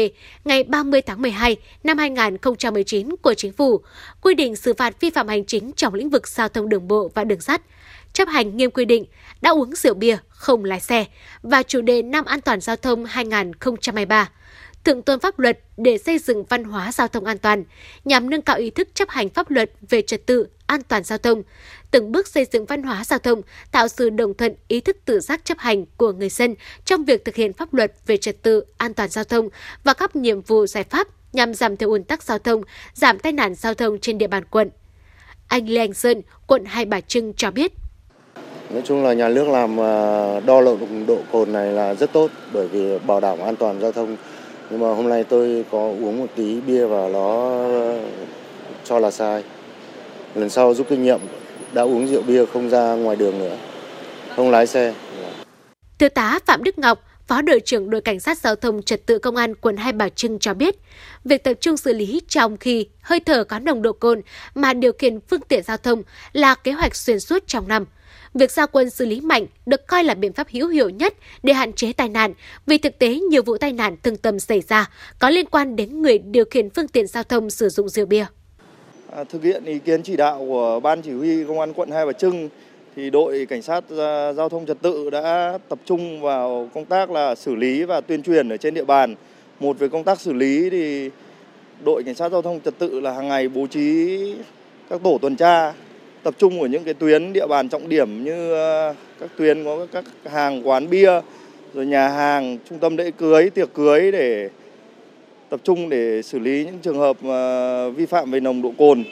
ngày 0.45 0.65
30 0.65 1.03
tháng 1.03 1.23
12 1.23 1.57
năm 1.85 1.99
2019 1.99 3.17
của 3.23 3.35
Chính 3.35 3.53
phủ, 3.53 3.81
quy 4.23 4.35
định 4.35 4.57
xử 4.57 4.75
phạt 4.75 5.01
vi 5.01 5.11
phạm 5.11 5.29
hành 5.29 5.45
chính 5.45 5.73
trong 5.77 5.95
lĩnh 5.95 6.11
vực 6.11 6.29
giao 6.29 6.49
thông 6.49 6.69
đường 6.69 6.89
bộ 6.89 7.11
và 7.15 7.25
đường 7.25 7.41
sắt, 7.41 7.63
chấp 8.13 8.29
hành 8.29 8.57
nghiêm 8.57 8.71
quy 8.71 8.85
định 8.85 9.05
đã 9.41 9.51
uống 9.51 9.75
rượu 9.75 9.95
bia, 9.95 10.17
không 10.29 10.65
lái 10.65 10.81
xe 10.81 11.05
và 11.43 11.63
chủ 11.63 11.81
đề 11.81 12.03
Năm 12.03 12.25
an 12.25 12.41
toàn 12.41 12.61
giao 12.61 12.77
thông 12.77 13.05
2023 13.05 14.31
thượng 14.85 15.03
tôn 15.03 15.21
pháp 15.21 15.39
luật 15.39 15.59
để 15.77 15.99
xây 15.99 16.19
dựng 16.19 16.45
văn 16.45 16.65
hóa 16.65 16.93
giao 16.93 17.09
thông 17.09 17.25
an 17.25 17.39
toàn, 17.39 17.65
nhằm 18.05 18.31
nâng 18.31 18.43
cao 18.43 18.57
ý 18.57 18.71
thức 18.71 18.89
chấp 18.95 19.09
hành 19.09 19.29
pháp 19.29 19.51
luật 19.51 19.71
về 19.89 20.03
trật 20.03 20.27
tự, 20.27 20.47
an 20.69 20.81
toàn 20.89 21.05
giao 21.05 21.19
thông, 21.19 21.43
từng 21.91 22.13
bước 22.13 22.29
xây 22.29 22.47
dựng 22.53 22.67
văn 22.67 22.83
hóa 22.83 23.05
giao 23.05 23.19
thông, 23.19 23.43
tạo 23.73 23.89
sự 23.89 24.11
đồng 24.11 24.35
thuận 24.35 24.55
ý 24.69 24.81
thức 24.81 24.97
tự 25.05 25.21
giác 25.21 25.45
chấp 25.45 25.59
hành 25.59 25.85
của 25.97 26.13
người 26.13 26.29
dân 26.29 26.55
trong 26.85 27.05
việc 27.05 27.25
thực 27.25 27.35
hiện 27.35 27.53
pháp 27.53 27.75
luật 27.75 27.93
về 28.07 28.17
trật 28.17 28.43
tự, 28.43 28.65
an 28.77 28.95
toàn 28.95 29.09
giao 29.09 29.25
thông 29.25 29.49
và 29.85 29.95
các 29.95 30.17
nhiệm 30.17 30.41
vụ 30.41 30.67
giải 30.67 30.85
pháp 30.85 31.09
nhằm 31.33 31.55
giảm 31.55 31.77
thiểu 31.77 31.91
ùn 31.91 32.05
tắc 32.05 32.23
giao 32.23 32.39
thông, 32.39 32.63
giảm 32.95 33.19
tai 33.19 33.33
nạn 33.33 33.55
giao 33.55 33.75
thông 33.75 33.99
trên 33.99 34.19
địa 34.19 34.27
bàn 34.27 34.45
quận. 34.51 34.71
Anh 35.49 35.69
Lê 35.69 35.81
Anh 35.81 35.95
Sơn, 35.95 36.23
quận 36.47 36.65
Hai 36.65 36.85
Bà 36.85 37.01
Trưng 37.01 37.33
cho 37.37 37.51
biết. 37.51 37.73
Nói 38.71 38.83
chung 38.85 39.05
là 39.05 39.13
nhà 39.13 39.29
nước 39.29 39.49
làm 39.49 39.81
à, 39.81 40.41
đo 40.41 40.61
lượng 40.61 41.07
độ 41.07 41.19
cồn 41.33 41.53
này 41.53 41.73
là 41.73 41.95
rất 41.95 42.13
tốt 42.13 42.31
bởi 42.53 42.69
vì 42.69 42.99
bảo 42.99 43.21
đảm 43.21 43.39
an 43.39 43.57
toàn 43.57 43.81
giao 43.81 43.93
thông 43.93 44.17
nhưng 44.71 44.81
mà 44.81 44.95
hôm 44.95 45.09
nay 45.09 45.25
tôi 45.25 45.65
có 45.71 45.79
uống 45.79 46.19
một 46.19 46.27
tí 46.37 46.61
bia 46.61 46.87
và 46.87 47.09
nó 47.09 47.51
à, 47.59 48.01
cho 48.85 48.99
là 48.99 49.11
sai 49.11 49.43
lần 50.35 50.51
sau 50.51 50.75
rút 50.75 50.89
kinh 50.89 51.03
nghiệm 51.03 51.21
đã 51.73 51.83
uống 51.83 52.07
rượu 52.09 52.23
bia 52.23 52.47
không 52.47 52.71
ra 52.71 52.95
ngoài 52.95 53.17
đường 53.17 53.39
nữa. 53.39 53.57
Không 54.37 54.51
lái 54.51 54.67
xe. 54.67 54.95
Thiếu 55.99 56.09
tá 56.09 56.39
Phạm 56.47 56.63
Đức 56.63 56.79
Ngọc, 56.79 57.05
Phó 57.27 57.43
đội 57.43 57.61
trưởng 57.61 57.91
đội 57.91 58.01
cảnh 58.01 58.21
sát 58.21 58.39
giao 58.39 58.57
thông 58.57 58.83
trật 58.83 59.07
tự 59.07 59.19
công 59.19 59.37
an 59.37 59.55
quận 59.55 59.77
Hai 59.77 59.93
Bà 59.93 60.09
Trưng 60.09 60.39
cho 60.39 60.55
biết, 60.55 60.77
việc 61.25 61.45
tập 61.45 61.55
trung 61.61 61.77
xử 61.77 61.93
lý 61.93 62.21
trong 62.29 62.57
khi 62.57 62.87
hơi 63.01 63.21
thở 63.21 63.45
có 63.45 63.59
nồng 63.59 63.83
độ 63.83 63.93
cồn 63.93 64.21
mà 64.55 64.73
điều 64.73 64.93
khiển 64.93 65.21
phương 65.21 65.41
tiện 65.41 65.63
giao 65.63 65.77
thông 65.77 66.03
là 66.33 66.55
kế 66.55 66.73
hoạch 66.73 66.97
xuyên 66.97 67.21
suốt 67.21 67.47
trong 67.47 67.69
năm– 67.69 67.85
việc 68.35 68.51
gia 68.51 68.67
quân 68.67 68.91
xử 68.91 69.07
lý 69.07 69.21
mạnh 69.21 69.47
được 69.67 69.87
coi 69.87 70.05
là 70.05 70.15
biện 70.15 70.33
pháp 70.33 70.47
hữu 70.51 70.69
hiệu 70.69 70.89
nhất 70.89 71.15
để 71.43 71.53
hạn 71.53 71.73
chế 71.73 71.93
tai 71.93 72.09
nạn, 72.09 72.35
vì 72.67 72.79
thực 72.79 72.99
tế 72.99 73.15
nhiều 73.15 73.43
vụ 73.43 73.59
tai 73.59 73.73
nạn 73.73 73.97
thương 74.03 74.17
tâm 74.17 74.39
xảy 74.41 74.63
ra 74.69 74.91
có 75.19 75.31
liên 75.31 75.47
quan 75.47 75.77
đến 75.77 76.03
người 76.03 76.19
điều 76.19 76.45
khiển 76.51 76.71
phương 76.71 76.89
tiện 76.89 77.07
giao 77.07 77.23
thông 77.23 77.51
sử 77.51 77.69
dụng 77.69 77.89
rượu 77.89 78.07
bia. 78.07 78.27
À, 79.13 79.25
thực 79.25 79.43
hiện 79.43 79.65
ý 79.65 79.79
kiến 79.79 80.03
chỉ 80.03 80.17
đạo 80.17 80.45
của 80.49 80.81
Ban 80.81 81.03
Chỉ 81.03 81.13
huy 81.13 81.45
Công 81.45 81.61
an 81.61 81.73
quận 81.73 81.91
Hai 81.91 82.07
Bà 82.07 82.13
Trưng, 82.13 82.49
thì 82.97 83.11
đội 83.11 83.47
cảnh 83.49 83.63
sát 83.63 83.85
giao 84.37 84.49
thông 84.49 84.67
trật 84.67 84.77
tự 84.83 85.11
đã 85.11 85.59
tập 85.69 85.79
trung 85.85 86.21
vào 86.21 86.69
công 86.75 86.85
tác 86.85 87.11
là 87.11 87.35
xử 87.35 87.55
lý 87.55 87.85
và 87.85 88.01
tuyên 88.01 88.23
truyền 88.23 88.49
ở 88.49 88.57
trên 88.57 88.75
địa 88.75 88.85
bàn. 88.85 89.15
Một 89.61 89.79
về 89.79 89.89
công 89.89 90.05
tác 90.05 90.21
xử 90.21 90.33
lý 90.33 90.71
thì 90.71 91.11
đội 91.85 92.03
cảnh 92.03 92.15
sát 92.15 92.33
giao 92.33 92.43
thông 92.43 92.61
trật 92.61 92.79
tự 92.79 93.01
là 93.01 93.13
hàng 93.13 93.29
ngày 93.29 93.49
bố 93.49 93.67
trí 93.67 94.35
các 94.91 95.01
tổ 95.05 95.19
tuần 95.23 95.37
tra 95.37 95.73
tập 96.23 96.35
trung 96.39 96.63
ở 96.63 96.69
những 96.69 96.85
cái 96.85 96.95
tuyến 96.95 97.33
địa 97.33 97.47
bàn 97.47 97.69
trọng 97.69 97.89
điểm 97.89 98.25
như 98.25 98.53
ờ, 98.53 98.95
các 99.21 99.31
tuyến 99.37 99.65
có 99.65 99.87
các 99.93 100.05
hàng 100.25 100.69
quán 100.69 100.91
bia 100.91 101.21
rồi 101.75 101.87
nhà 101.87 102.09
hàng 102.09 102.59
trung 102.69 102.79
tâm 102.79 102.97
lễ 102.97 103.11
cưới 103.11 103.51
tiệc 103.51 103.75
cưới 103.75 104.13
để 104.13 104.49
tập 105.51 105.61
trung 105.65 105.89
để 105.89 106.23
xử 106.23 106.39
lý 106.39 106.65
những 106.65 106.79
trường 106.79 106.99
hợp 106.99 107.17
ờ, 107.23 107.91
vi 107.91 108.07
phạm 108.07 108.31
về 108.31 108.41
nồng 108.41 108.63
độ 108.63 108.73
cồn. 108.79 109.05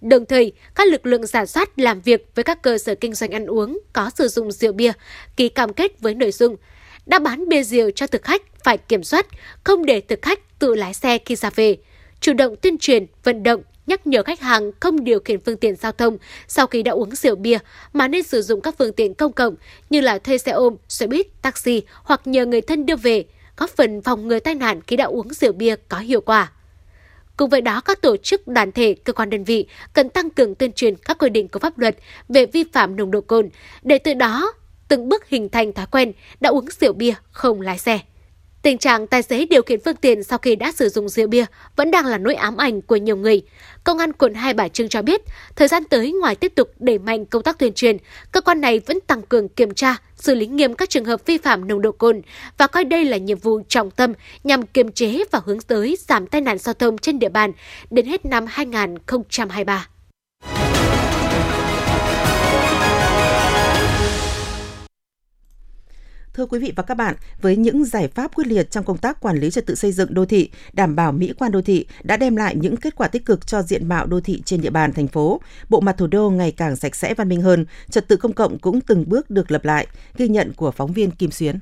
Đồng 0.00 0.26
thời, 0.26 0.52
các 0.74 0.88
lực 0.88 1.06
lượng 1.06 1.26
giả 1.26 1.46
soát 1.46 1.78
làm 1.78 2.00
việc 2.00 2.26
với 2.34 2.44
các 2.44 2.62
cơ 2.62 2.78
sở 2.78 2.94
kinh 2.94 3.14
doanh 3.14 3.30
ăn 3.30 3.46
uống 3.46 3.78
có 3.92 4.10
sử 4.14 4.28
dụng 4.28 4.52
rượu 4.52 4.72
bia, 4.72 4.92
ký 5.36 5.48
cam 5.48 5.72
kết 5.72 6.00
với 6.00 6.14
nội 6.14 6.32
dung 6.32 6.56
đã 7.06 7.18
bán 7.18 7.48
bia 7.48 7.62
rượu 7.62 7.90
cho 7.90 8.06
thực 8.06 8.22
khách 8.22 8.42
phải 8.64 8.78
kiểm 8.78 9.02
soát, 9.02 9.26
không 9.64 9.86
để 9.86 10.00
thực 10.00 10.22
khách 10.22 10.58
tự 10.58 10.74
lái 10.74 10.94
xe 10.94 11.18
khi 11.18 11.36
ra 11.36 11.50
về, 11.50 11.76
chủ 12.20 12.32
động 12.32 12.56
tuyên 12.56 12.78
truyền, 12.78 13.06
vận 13.24 13.42
động 13.42 13.62
nhắc 13.86 14.06
nhở 14.06 14.22
khách 14.22 14.40
hàng 14.40 14.72
không 14.80 15.04
điều 15.04 15.20
khiển 15.20 15.40
phương 15.40 15.56
tiện 15.56 15.76
giao 15.76 15.92
thông 15.92 16.18
sau 16.48 16.66
khi 16.66 16.82
đã 16.82 16.92
uống 16.92 17.14
rượu 17.14 17.36
bia 17.36 17.58
mà 17.92 18.08
nên 18.08 18.22
sử 18.22 18.42
dụng 18.42 18.60
các 18.60 18.74
phương 18.78 18.92
tiện 18.92 19.14
công 19.14 19.32
cộng 19.32 19.54
như 19.90 20.00
là 20.00 20.18
thuê 20.18 20.38
xe 20.38 20.52
ôm, 20.52 20.76
xe 20.88 21.06
buýt, 21.06 21.42
taxi 21.42 21.82
hoặc 22.02 22.20
nhờ 22.24 22.46
người 22.46 22.60
thân 22.60 22.86
đưa 22.86 22.96
về, 22.96 23.24
góp 23.56 23.70
phần 23.70 24.02
phòng 24.02 24.28
ngừa 24.28 24.38
tai 24.38 24.54
nạn 24.54 24.80
khi 24.86 24.96
đã 24.96 25.04
uống 25.04 25.34
rượu 25.34 25.52
bia 25.52 25.76
có 25.88 25.98
hiệu 25.98 26.20
quả. 26.20 26.52
Cùng 27.36 27.50
với 27.50 27.60
đó, 27.60 27.80
các 27.80 28.02
tổ 28.02 28.16
chức, 28.16 28.48
đoàn 28.48 28.72
thể, 28.72 28.94
cơ 29.04 29.12
quan 29.12 29.30
đơn 29.30 29.44
vị 29.44 29.66
cần 29.92 30.08
tăng 30.08 30.30
cường 30.30 30.54
tuyên 30.54 30.72
truyền 30.72 30.96
các 30.96 31.18
quy 31.18 31.28
định 31.28 31.48
của 31.48 31.58
pháp 31.58 31.78
luật 31.78 31.96
về 32.28 32.46
vi 32.46 32.64
phạm 32.72 32.96
nồng 32.96 33.10
độ 33.10 33.20
cồn, 33.20 33.48
để 33.82 33.98
từ 33.98 34.14
đó 34.14 34.52
từng 34.88 35.08
bước 35.08 35.28
hình 35.28 35.48
thành 35.48 35.72
thói 35.72 35.86
quen 35.86 36.12
đã 36.40 36.50
uống 36.50 36.66
rượu 36.80 36.92
bia 36.92 37.14
không 37.30 37.60
lái 37.60 37.78
xe. 37.78 38.00
Tình 38.62 38.78
trạng 38.78 39.06
tài 39.06 39.22
xế 39.22 39.46
điều 39.46 39.62
khiển 39.62 39.80
phương 39.84 39.96
tiện 39.96 40.22
sau 40.22 40.38
khi 40.38 40.56
đã 40.56 40.72
sử 40.72 40.88
dụng 40.88 41.08
rượu 41.08 41.28
bia 41.28 41.44
vẫn 41.76 41.90
đang 41.90 42.06
là 42.06 42.18
nỗi 42.18 42.34
ám 42.34 42.56
ảnh 42.56 42.82
của 42.82 42.96
nhiều 42.96 43.16
người. 43.16 43.42
Công 43.84 43.98
an 43.98 44.12
quận 44.12 44.34
Hai 44.34 44.54
Bà 44.54 44.68
Trưng 44.68 44.88
cho 44.88 45.02
biết, 45.02 45.20
thời 45.56 45.68
gian 45.68 45.84
tới 45.84 46.12
ngoài 46.12 46.36
tiếp 46.36 46.52
tục 46.54 46.70
đẩy 46.78 46.98
mạnh 46.98 47.26
công 47.26 47.42
tác 47.42 47.58
tuyên 47.58 47.72
truyền, 47.72 47.96
cơ 48.32 48.40
quan 48.40 48.60
này 48.60 48.80
vẫn 48.86 48.98
tăng 49.06 49.22
cường 49.22 49.48
kiểm 49.48 49.74
tra, 49.74 49.96
xử 50.16 50.34
lý 50.34 50.46
nghiêm 50.46 50.74
các 50.74 50.90
trường 50.90 51.04
hợp 51.04 51.26
vi 51.26 51.38
phạm 51.38 51.68
nồng 51.68 51.82
độ 51.82 51.92
cồn 51.92 52.22
và 52.58 52.66
coi 52.66 52.84
đây 52.84 53.04
là 53.04 53.16
nhiệm 53.16 53.38
vụ 53.38 53.60
trọng 53.68 53.90
tâm 53.90 54.12
nhằm 54.44 54.66
kiềm 54.66 54.92
chế 54.92 55.24
và 55.30 55.40
hướng 55.44 55.60
tới 55.60 55.98
giảm 56.08 56.26
tai 56.26 56.40
nạn 56.40 56.58
giao 56.58 56.74
thông 56.74 56.98
trên 56.98 57.18
địa 57.18 57.28
bàn 57.28 57.52
đến 57.90 58.06
hết 58.06 58.24
năm 58.24 58.46
2023. 58.48 59.88
Thưa 66.34 66.46
quý 66.46 66.58
vị 66.58 66.72
và 66.76 66.82
các 66.82 66.94
bạn, 66.94 67.16
với 67.40 67.56
những 67.56 67.84
giải 67.84 68.08
pháp 68.08 68.34
quyết 68.34 68.46
liệt 68.46 68.70
trong 68.70 68.84
công 68.84 68.98
tác 68.98 69.20
quản 69.20 69.38
lý 69.38 69.50
trật 69.50 69.66
tự 69.66 69.74
xây 69.74 69.92
dựng 69.92 70.14
đô 70.14 70.24
thị, 70.24 70.50
đảm 70.72 70.96
bảo 70.96 71.12
mỹ 71.12 71.32
quan 71.38 71.52
đô 71.52 71.62
thị 71.62 71.86
đã 72.02 72.16
đem 72.16 72.36
lại 72.36 72.56
những 72.56 72.76
kết 72.76 72.96
quả 72.96 73.08
tích 73.08 73.26
cực 73.26 73.46
cho 73.46 73.62
diện 73.62 73.88
mạo 73.88 74.06
đô 74.06 74.20
thị 74.20 74.42
trên 74.44 74.60
địa 74.60 74.70
bàn 74.70 74.92
thành 74.92 75.08
phố. 75.08 75.40
Bộ 75.68 75.80
mặt 75.80 75.94
thủ 75.98 76.06
đô 76.06 76.30
ngày 76.30 76.52
càng 76.52 76.76
sạch 76.76 76.96
sẽ 76.96 77.14
văn 77.14 77.28
minh 77.28 77.42
hơn, 77.42 77.64
trật 77.90 78.08
tự 78.08 78.16
công 78.16 78.32
cộng 78.32 78.58
cũng 78.58 78.80
từng 78.80 79.04
bước 79.08 79.30
được 79.30 79.50
lập 79.50 79.64
lại, 79.64 79.86
ghi 80.16 80.28
nhận 80.28 80.52
của 80.52 80.70
phóng 80.70 80.92
viên 80.92 81.10
Kim 81.10 81.30
Xuyến. 81.30 81.58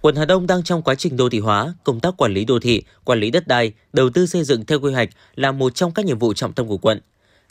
Quận 0.00 0.16
Hà 0.16 0.24
Đông 0.24 0.46
đang 0.46 0.62
trong 0.62 0.82
quá 0.82 0.94
trình 0.94 1.16
đô 1.16 1.28
thị 1.28 1.38
hóa, 1.38 1.74
công 1.84 2.00
tác 2.00 2.16
quản 2.16 2.34
lý 2.34 2.44
đô 2.44 2.58
thị, 2.58 2.82
quản 3.04 3.20
lý 3.20 3.30
đất 3.30 3.46
đai, 3.46 3.72
đầu 3.92 4.10
tư 4.10 4.26
xây 4.26 4.44
dựng 4.44 4.66
theo 4.66 4.80
quy 4.80 4.92
hoạch 4.92 5.08
là 5.34 5.52
một 5.52 5.74
trong 5.74 5.94
các 5.94 6.04
nhiệm 6.04 6.18
vụ 6.18 6.34
trọng 6.34 6.52
tâm 6.52 6.68
của 6.68 6.78
quận. 6.78 7.00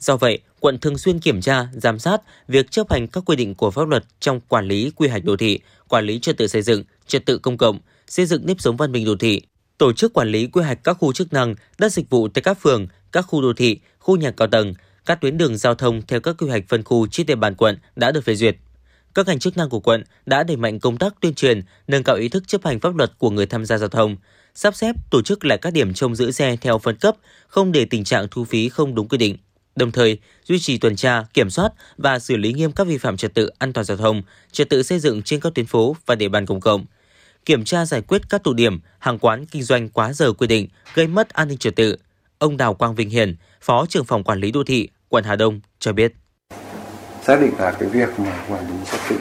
Do 0.02 0.18
vậy, 0.18 0.40
quận 0.60 0.80
thường 0.80 0.98
xuyên 0.98 1.20
kiểm 1.20 1.42
tra, 1.42 1.68
giám 1.74 2.00
sát 2.00 2.22
việc 2.48 2.72
chấp 2.72 2.92
hành 2.92 3.08
các 3.08 3.24
quy 3.26 3.36
định 3.36 3.56
của 3.56 3.72
pháp 3.72 3.88
luật 3.88 4.04
trong 4.20 4.40
quản 4.48 4.68
lý 4.68 4.92
quy 4.96 5.08
hoạch 5.08 5.24
đô 5.24 5.38
thị, 5.38 5.60
quản 5.88 6.06
lý 6.06 6.20
trật 6.20 6.38
tự 6.38 6.48
xây 6.48 6.62
dựng, 6.62 6.84
trật 7.08 7.26
tự 7.26 7.38
công 7.38 7.58
cộng, 7.58 7.80
xây 8.08 8.26
dựng 8.26 8.46
nếp 8.46 8.62
sống 8.62 8.78
văn 8.78 8.92
minh 8.92 9.06
đô 9.06 9.16
thị, 9.16 9.42
tổ 9.78 9.94
chức 9.94 10.14
quản 10.14 10.28
lý 10.28 10.48
quy 10.48 10.64
hoạch 10.64 10.84
các 10.84 10.94
khu 10.94 11.14
chức 11.14 11.34
năng, 11.34 11.56
đất 11.78 11.92
dịch 11.92 12.10
vụ 12.10 12.28
tại 12.28 12.42
các 12.42 12.62
phường, 12.62 12.88
các 13.12 13.22
khu 13.22 13.42
đô 13.42 13.54
thị, 13.54 13.80
khu 14.00 14.18
nhà 14.18 14.32
cao 14.32 14.48
tầng, 14.48 14.74
các 15.06 15.22
tuyến 15.22 15.38
đường 15.38 15.58
giao 15.58 15.76
thông 15.76 16.02
theo 16.02 16.20
các 16.20 16.36
quy 16.38 16.48
hoạch 16.48 16.64
phân 16.70 16.84
khu 16.84 17.08
trên 17.08 17.26
địa 17.26 17.36
bàn 17.36 17.56
quận 17.56 17.78
đã 17.96 18.12
được 18.12 18.24
phê 18.26 18.36
duyệt. 18.36 18.56
Các 19.16 19.28
ngành 19.28 19.40
chức 19.40 19.58
năng 19.58 19.70
của 19.70 19.80
quận 19.80 20.04
đã 20.26 20.44
đẩy 20.44 20.58
mạnh 20.58 20.80
công 20.80 20.98
tác 20.98 21.14
tuyên 21.22 21.34
truyền, 21.34 21.62
nâng 21.88 22.04
cao 22.04 22.16
ý 22.16 22.30
thức 22.30 22.48
chấp 22.48 22.66
hành 22.66 22.80
pháp 22.80 22.96
luật 22.96 23.12
của 23.18 23.30
người 23.30 23.46
tham 23.46 23.66
gia 23.66 23.78
giao 23.78 23.90
thông, 23.90 24.18
sắp 24.56 24.76
xếp 24.76 24.96
tổ 25.12 25.22
chức 25.22 25.46
lại 25.46 25.58
các 25.58 25.74
điểm 25.74 25.94
trông 25.94 26.16
giữ 26.16 26.32
xe 26.32 26.56
theo 26.62 26.78
phân 26.78 26.96
cấp, 26.96 27.16
không 27.48 27.72
để 27.72 27.86
tình 27.86 28.04
trạng 28.04 28.28
thu 28.32 28.44
phí 28.44 28.70
không 28.70 28.96
đúng 28.96 29.08
quy 29.08 29.18
định 29.18 29.38
đồng 29.76 29.92
thời 29.92 30.18
duy 30.44 30.60
trì 30.60 30.78
tuần 30.78 30.96
tra, 30.96 31.24
kiểm 31.34 31.50
soát 31.50 31.74
và 31.98 32.20
xử 32.20 32.38
lý 32.38 32.54
nghiêm 32.54 32.72
các 32.72 32.88
vi 32.88 32.98
phạm 32.98 33.18
trật 33.18 33.34
tự 33.34 33.50
an 33.60 33.74
toàn 33.74 33.86
giao 33.86 33.98
thông, 33.98 34.22
trật 34.52 34.70
tự 34.70 34.84
xây 34.84 35.00
dựng 35.00 35.22
trên 35.22 35.40
các 35.40 35.54
tuyến 35.56 35.66
phố 35.66 35.96
và 36.06 36.16
địa 36.16 36.30
bàn 36.30 36.46
công 36.46 36.60
cộng. 36.60 36.86
Kiểm 37.46 37.64
tra 37.64 37.86
giải 37.86 38.02
quyết 38.02 38.22
các 38.30 38.44
tụ 38.44 38.54
điểm, 38.54 38.80
hàng 39.00 39.20
quán 39.20 39.46
kinh 39.46 39.64
doanh 39.64 39.90
quá 39.90 40.14
giờ 40.14 40.34
quy 40.34 40.48
định 40.48 40.68
gây 40.94 41.08
mất 41.08 41.30
an 41.30 41.48
ninh 41.48 41.58
trật 41.58 41.76
tự. 41.76 41.96
Ông 42.38 42.58
Đào 42.58 42.74
Quang 42.74 42.96
Vinh 42.96 43.10
Hiền, 43.10 43.36
Phó 43.62 43.86
trưởng 43.90 44.06
phòng 44.06 44.24
quản 44.24 44.40
lý 44.40 44.52
đô 44.52 44.64
thị, 44.64 44.90
quận 45.10 45.24
Hà 45.24 45.36
Đông 45.36 45.60
cho 45.80 45.94
biết. 45.94 46.14
Xác 47.24 47.42
định 47.42 47.52
là 47.60 47.72
cái 47.72 47.90
việc 47.90 48.20
mà 48.20 48.46
quản 48.50 48.68
lý 48.68 48.86
trật 48.92 49.00
tự 49.10 49.18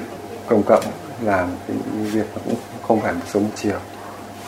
công 0.49 0.63
cộng 0.63 0.85
là 1.23 1.49
cái 1.69 1.77
việc 2.13 2.27
nó 2.35 2.41
cũng 2.45 2.57
không 2.83 3.01
phải 3.01 3.13
một 3.13 3.21
sớm 3.33 3.43
một 3.43 3.51
chiều. 3.57 3.81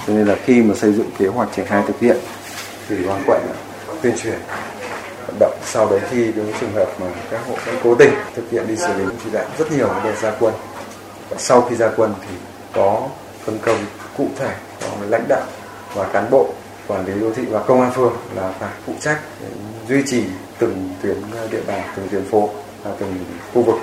Cho 0.07 0.13
nên 0.15 0.27
là 0.27 0.37
khi 0.45 0.63
mà 0.63 0.75
xây 0.75 0.93
dựng 0.93 1.11
kế 1.19 1.27
hoạch 1.27 1.49
triển 1.57 1.67
khai 1.67 1.85
thực 1.87 2.01
hiện 2.01 2.17
thì 2.89 2.97
quan 3.07 3.23
quận 3.27 3.43
tuyên 4.03 4.15
truyền 4.23 4.39
vận 5.33 5.39
động 5.39 5.59
sau 5.65 5.91
đấy 5.91 6.01
khi 6.11 6.17
những 6.17 6.53
trường 6.61 6.73
hợp 6.73 6.87
mà 7.01 7.07
các 7.31 7.41
hộ 7.47 7.55
vẫn 7.67 7.77
cố 7.83 7.95
tình 7.95 8.13
thực 8.35 8.51
hiện 8.51 8.67
đi 8.69 8.77
xử 8.77 8.95
lý 8.99 9.05
chỉ 9.25 9.31
đạo 9.33 9.45
rất 9.59 9.73
nhiều 9.73 9.89
đợt 10.05 10.15
gia 10.23 10.37
quân. 10.41 10.55
Và 11.31 11.37
sau 11.39 11.63
khi 11.63 11.77
gia 11.77 11.91
quân 11.97 12.15
thì 12.21 12.35
có 12.73 13.09
phân 13.45 13.59
công 13.63 13.79
cụ 14.17 14.29
thể 14.39 14.55
cho 14.81 14.89
lãnh 15.09 15.25
đạo 15.29 15.47
và 15.95 16.09
cán 16.13 16.31
bộ 16.31 16.55
quản 16.87 17.07
lý 17.07 17.21
đô 17.21 17.35
thị 17.35 17.45
và 17.45 17.63
công 17.63 17.81
an 17.81 17.93
phường 17.93 18.17
là 18.35 18.53
phải 18.59 18.73
phụ 18.87 18.95
trách 19.01 19.21
duy 19.89 20.03
trì 20.07 20.25
từng 20.59 20.91
tuyến 21.03 21.17
ờ, 21.35 21.49
địa 21.51 21.63
bàn 21.67 21.93
từng 21.97 22.09
tuyến 22.09 22.25
phố 22.25 22.51
và 22.83 22.95
từng 22.99 23.25
khu 23.53 23.63
vực. 23.63 23.77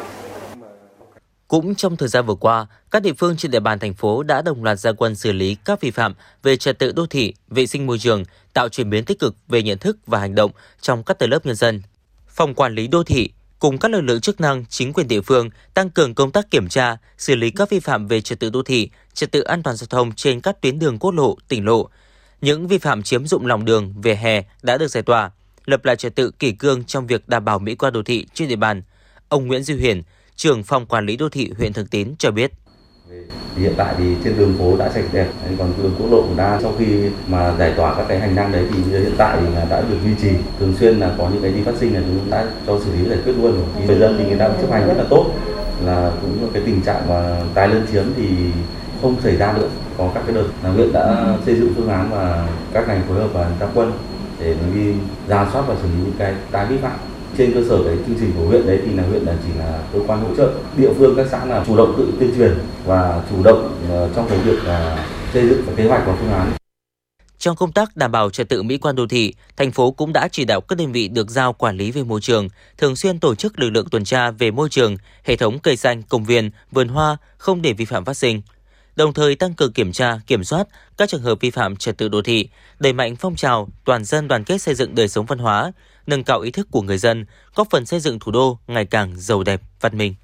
Cũng 1.50 1.76
trong 1.76 1.98
thời 1.98 2.10
gian 2.10 2.26
vừa 2.26 2.36
qua, 2.36 2.68
các 2.92 3.02
địa 3.04 3.14
phương 3.14 3.38
trên 3.38 3.52
địa 3.52 3.60
bàn 3.60 3.80
thành 3.80 3.94
phố 3.94 4.24
đã 4.24 4.42
đồng 4.42 4.64
loạt 4.64 4.80
gia 4.80 4.92
quân 4.92 5.16
xử 5.16 5.32
lý 5.32 5.56
các 5.66 5.82
vi 5.82 5.92
phạm 5.92 6.14
về 6.44 6.58
trật 6.58 6.80
tự 6.80 6.92
đô 6.92 7.06
thị, 7.06 7.34
vệ 7.48 7.66
sinh 7.66 7.88
môi 7.88 8.00
trường, 8.00 8.24
tạo 8.54 8.70
chuyển 8.70 8.90
biến 8.90 9.06
tích 9.06 9.20
cực 9.20 9.36
về 9.48 9.64
nhận 9.64 9.78
thức 9.78 9.98
và 10.06 10.20
hành 10.20 10.36
động 10.36 10.52
trong 10.82 11.04
các 11.04 11.20
tầng 11.20 11.30
lớp 11.30 11.46
nhân 11.46 11.56
dân. 11.56 11.82
Phòng 12.28 12.54
quản 12.54 12.76
lý 12.76 12.88
đô 12.88 13.04
thị 13.04 13.30
cùng 13.60 13.78
các 13.78 13.92
lực 13.92 14.02
lượng 14.02 14.22
chức 14.22 14.42
năng, 14.42 14.66
chính 14.70 14.94
quyền 14.94 15.08
địa 15.08 15.22
phương 15.22 15.50
tăng 15.74 15.90
cường 15.90 16.16
công 16.16 16.32
tác 16.32 16.52
kiểm 16.52 16.68
tra, 16.68 16.98
xử 17.18 17.36
lý 17.36 17.52
các 17.52 17.70
vi 17.70 17.80
phạm 17.80 18.08
về 18.08 18.22
trật 18.22 18.40
tự 18.40 18.50
đô 18.50 18.64
thị, 18.64 18.90
trật 19.14 19.32
tự 19.32 19.42
an 19.42 19.64
toàn 19.64 19.76
giao 19.76 19.88
thông 19.88 20.12
trên 20.12 20.42
các 20.42 20.62
tuyến 20.62 20.80
đường 20.80 21.00
quốc 21.00 21.12
lộ, 21.12 21.38
tỉnh 21.48 21.66
lộ. 21.66 21.90
Những 22.42 22.68
vi 22.68 22.78
phạm 22.78 23.04
chiếm 23.04 23.28
dụng 23.28 23.46
lòng 23.46 23.66
đường, 23.66 23.94
vỉa 24.02 24.14
hè 24.14 24.44
đã 24.64 24.78
được 24.78 24.88
giải 24.88 25.04
tỏa, 25.04 25.32
lập 25.66 25.86
lại 25.86 25.96
trật 25.96 26.16
tự 26.16 26.32
kỷ 26.32 26.52
cương 26.52 26.84
trong 26.84 27.08
việc 27.08 27.28
đảm 27.28 27.46
bảo 27.46 27.60
mỹ 27.60 27.76
quan 27.76 27.94
đô 27.94 28.04
thị 28.04 28.28
trên 28.34 28.48
địa 28.48 28.56
bàn. 28.56 28.84
Ông 29.30 29.48
Nguyễn 29.48 29.64
Duy 29.64 29.76
Hiền, 29.76 30.04
trưởng 30.36 30.64
phòng 30.64 30.86
quản 30.86 31.06
lý 31.06 31.18
đô 31.18 31.30
thị 31.30 31.52
huyện 31.58 31.74
Thường 31.74 31.88
Tín 31.88 32.16
cho 32.20 32.32
biết. 32.32 32.52
Hiện 33.58 33.74
tại 33.78 33.96
thì 33.98 34.16
trên 34.24 34.38
đường 34.38 34.56
phố 34.60 34.78
đã 34.78 34.90
sạch 34.90 35.04
đẹp, 35.12 35.28
còn 35.58 35.74
đường 35.78 35.92
quốc 36.00 36.12
lộ 36.12 36.24
đã 36.38 36.60
sau 36.62 36.74
khi 36.80 36.86
mà 37.28 37.54
giải 37.60 37.74
tỏa 37.78 37.96
các 37.96 38.06
cái 38.08 38.20
hành 38.20 38.36
lang 38.36 38.52
đấy 38.52 38.66
thì 38.74 38.92
hiện 38.92 39.14
tại 39.18 39.38
thì 39.42 39.48
đã 39.70 39.82
được 39.82 39.98
duy 40.04 40.12
trì 40.22 40.30
thường 40.60 40.74
xuyên 40.80 41.00
là 41.00 41.12
có 41.18 41.30
những 41.34 41.42
cái 41.42 41.52
đi 41.52 41.62
phát 41.64 41.72
sinh 41.80 41.94
là 41.94 42.00
chúng 42.00 42.30
đã 42.30 42.46
cho 42.68 42.80
xử 42.86 42.92
lý 42.92 43.10
giải 43.10 43.18
quyết 43.26 43.34
luôn 43.34 43.52
rồi. 43.52 43.86
Người 43.88 44.00
dân 44.00 44.16
thì 44.18 44.26
người 44.26 44.40
ta 44.40 44.50
chấp 44.62 44.72
hành 44.72 44.88
rất 44.88 44.94
là 44.98 45.04
tốt 45.10 45.26
là 45.86 46.12
cũng 46.22 46.50
cái 46.54 46.64
tình 46.66 46.82
trạng 46.82 47.10
mà 47.10 47.38
tái 47.54 47.68
lấn 47.68 47.88
chiếm 47.92 48.04
thì 48.16 48.28
không 49.02 49.16
xảy 49.24 49.38
ra 49.38 49.54
nữa. 49.54 49.68
Có 49.98 50.12
các 50.14 50.24
cái 50.26 50.36
đợt 50.36 50.48
là 50.64 50.70
huyện 50.70 50.94
đã 50.94 51.36
xây 51.46 51.56
dựng 51.56 51.74
phương 51.76 51.90
án 51.90 52.10
và 52.12 52.48
các 52.74 52.88
ngành 52.88 53.02
phối 53.08 53.18
hợp 53.18 53.30
và 53.34 53.52
gia 53.60 53.68
quân 53.74 53.92
để 54.40 54.56
đi 54.76 54.94
ra 55.28 55.48
soát 55.54 55.64
và 55.68 55.76
xử 55.82 55.88
lý 55.88 56.04
những 56.04 56.16
cái 56.20 56.34
tái 56.52 56.66
vi 56.66 56.78
phạm 56.78 56.98
trên 57.38 57.54
cơ 57.54 57.64
sở 57.70 57.84
cái 57.84 57.98
chương 58.08 58.18
trình 58.20 58.32
của 58.38 58.46
huyện 58.46 58.68
đấy 58.68 58.80
thì 58.86 58.94
là 58.94 59.04
huyện 59.04 59.24
là 59.24 59.36
chỉ 59.46 59.60
là 59.60 59.84
cơ 59.94 60.00
quan 60.08 60.24
hỗ 60.24 60.36
trợ 60.36 60.54
địa 60.78 60.94
phương 60.98 61.16
các 61.16 61.28
xã 61.32 61.46
là 61.46 61.64
chủ 61.68 61.78
động 61.78 61.94
tự 61.98 62.14
tuyên 62.20 62.32
truyền 62.38 62.54
và 62.86 63.24
chủ 63.30 63.44
động 63.44 63.86
ờ, 63.90 64.10
trong 64.16 64.30
cái 64.30 64.38
việc 64.38 64.64
là 64.64 65.06
xây 65.34 65.50
dựng 65.50 65.62
kế 65.76 65.88
hoạch 65.88 66.04
và 66.08 66.16
phương 66.20 66.32
án. 66.32 66.52
Trong 67.38 67.56
công 67.56 67.72
tác 67.72 67.98
đảm 67.98 68.12
bảo 68.12 68.30
trật 68.30 68.50
tự 68.50 68.64
mỹ 68.64 68.78
quan 68.78 68.96
đô 68.96 69.08
thị, 69.08 69.34
thành 69.58 69.72
phố 69.72 69.92
cũng 69.92 70.14
đã 70.14 70.28
chỉ 70.32 70.46
đạo 70.46 70.62
các 70.62 70.78
đơn 70.78 70.92
vị 70.92 71.08
được 71.08 71.30
giao 71.30 71.54
quản 71.54 71.78
lý 71.78 71.92
về 71.92 72.04
môi 72.04 72.22
trường, 72.22 72.48
thường 72.78 72.96
xuyên 72.96 73.20
tổ 73.20 73.36
chức 73.36 73.60
lực 73.60 73.70
lượng 73.70 73.90
tuần 73.90 74.04
tra 74.04 74.32
về 74.32 74.52
môi 74.52 74.70
trường, 74.70 74.98
hệ 75.24 75.36
thống 75.36 75.60
cây 75.60 75.76
xanh, 75.78 76.04
công 76.04 76.24
viên, 76.24 76.52
vườn 76.72 76.88
hoa 76.88 77.18
không 77.38 77.62
để 77.62 77.74
vi 77.74 77.86
phạm 77.86 78.06
phát 78.06 78.14
sinh. 78.14 78.42
Đồng 78.96 79.14
thời 79.14 79.36
tăng 79.36 79.54
cường 79.54 79.74
kiểm 79.74 79.92
tra, 79.92 80.20
kiểm 80.28 80.44
soát 80.44 80.68
các 80.98 81.10
trường 81.10 81.22
hợp 81.22 81.40
vi 81.40 81.50
phạm 81.50 81.76
trật 81.76 81.98
tự 81.98 82.10
đô 82.10 82.22
thị, 82.22 82.50
đẩy 82.80 82.94
mạnh 82.94 83.16
phong 83.16 83.36
trào 83.36 83.68
toàn 83.86 84.06
dân 84.06 84.28
đoàn 84.28 84.44
kết 84.44 84.62
xây 84.62 84.76
dựng 84.76 84.96
đời 84.96 85.08
sống 85.08 85.26
văn 85.26 85.40
hóa, 85.40 85.72
nâng 86.10 86.24
cao 86.24 86.40
ý 86.40 86.52
thức 86.52 86.68
của 86.72 86.82
người 86.82 86.98
dân, 86.98 87.26
góp 87.56 87.68
phần 87.70 87.86
xây 87.86 88.00
dựng 88.00 88.20
thủ 88.20 88.32
đô 88.32 88.60
ngày 88.68 88.86
càng 88.86 89.14
giàu 89.16 89.44
đẹp, 89.44 89.62
văn 89.82 89.98
minh. 89.98 90.16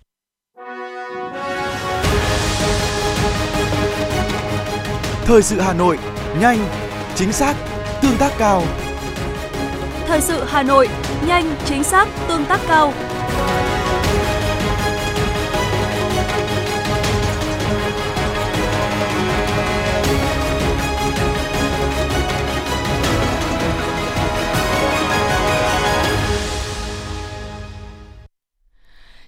Thời 5.25 5.41
sự 5.41 5.59
Hà 5.59 5.73
Nội, 5.73 5.97
nhanh, 6.39 6.67
chính 7.15 7.31
xác, 7.31 7.55
tương 8.01 8.17
tác 8.17 8.31
cao. 8.37 8.63
Thời 10.07 10.21
sự 10.21 10.43
Hà 10.47 10.63
Nội, 10.63 10.89
nhanh, 11.27 11.55
chính 11.65 11.83
xác, 11.83 12.07
tương 12.27 12.45
tác 12.45 12.59
cao. 12.67 12.93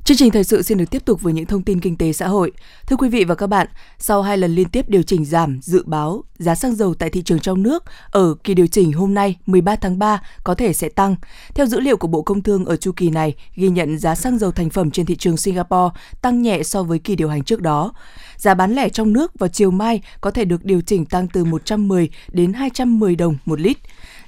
Chương 0.07 0.17
trình 0.17 0.31
thời 0.31 0.43
sự 0.43 0.61
xin 0.61 0.77
được 0.77 0.85
tiếp 0.91 1.05
tục 1.05 1.21
với 1.21 1.33
những 1.33 1.45
thông 1.45 1.63
tin 1.63 1.79
kinh 1.79 1.97
tế 1.97 2.13
xã 2.13 2.27
hội. 2.27 2.51
Thưa 2.87 2.95
quý 2.95 3.09
vị 3.09 3.23
và 3.23 3.35
các 3.35 3.47
bạn, 3.47 3.67
sau 3.99 4.21
hai 4.21 4.37
lần 4.37 4.55
liên 4.55 4.69
tiếp 4.69 4.89
điều 4.89 5.03
chỉnh 5.03 5.25
giảm 5.25 5.59
dự 5.61 5.83
báo, 5.85 6.23
giá 6.37 6.55
xăng 6.55 6.75
dầu 6.75 6.93
tại 6.93 7.09
thị 7.09 7.21
trường 7.21 7.39
trong 7.39 7.63
nước 7.63 7.83
ở 8.11 8.35
kỳ 8.43 8.53
điều 8.53 8.67
chỉnh 8.67 8.93
hôm 8.93 9.13
nay 9.13 9.35
13 9.45 9.75
tháng 9.75 9.99
3 9.99 10.21
có 10.43 10.55
thể 10.55 10.73
sẽ 10.73 10.89
tăng. 10.89 11.15
Theo 11.55 11.65
dữ 11.65 11.79
liệu 11.79 11.97
của 11.97 12.07
Bộ 12.07 12.21
Công 12.21 12.43
Thương 12.43 12.65
ở 12.65 12.75
chu 12.75 12.91
kỳ 12.91 13.09
này, 13.09 13.35
ghi 13.55 13.69
nhận 13.69 13.97
giá 13.97 14.15
xăng 14.15 14.37
dầu 14.39 14.51
thành 14.51 14.69
phẩm 14.69 14.91
trên 14.91 15.05
thị 15.05 15.15
trường 15.15 15.37
Singapore 15.37 15.95
tăng 16.21 16.41
nhẹ 16.41 16.63
so 16.63 16.83
với 16.83 16.99
kỳ 16.99 17.15
điều 17.15 17.29
hành 17.29 17.43
trước 17.43 17.61
đó. 17.61 17.93
Giá 18.37 18.53
bán 18.53 18.75
lẻ 18.75 18.89
trong 18.89 19.13
nước 19.13 19.39
vào 19.39 19.49
chiều 19.49 19.71
mai 19.71 20.01
có 20.21 20.31
thể 20.31 20.45
được 20.45 20.65
điều 20.65 20.81
chỉnh 20.81 21.05
tăng 21.05 21.27
từ 21.27 21.45
110 21.45 22.09
đến 22.31 22.53
210 22.53 23.15
đồng 23.15 23.37
một 23.45 23.59
lít 23.59 23.77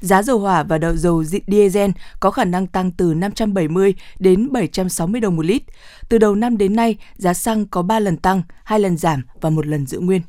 giá 0.01 0.23
dầu 0.23 0.39
hỏa 0.39 0.63
và 0.63 0.77
đậu 0.77 0.95
dầu 0.95 1.23
diesel 1.47 1.91
có 2.19 2.31
khả 2.31 2.45
năng 2.45 2.67
tăng 2.67 2.91
từ 2.91 3.13
570 3.13 3.93
đến 4.19 4.51
760 4.51 5.21
đồng 5.21 5.35
một 5.35 5.45
lít. 5.45 5.63
Từ 6.09 6.17
đầu 6.17 6.35
năm 6.35 6.57
đến 6.57 6.75
nay, 6.75 6.97
giá 7.15 7.33
xăng 7.33 7.65
có 7.65 7.81
3 7.81 7.99
lần 7.99 8.17
tăng, 8.17 8.41
2 8.63 8.79
lần 8.79 8.97
giảm 8.97 9.21
và 9.41 9.49
một 9.49 9.67
lần 9.67 9.85
giữ 9.85 9.99
nguyên. 9.99 10.21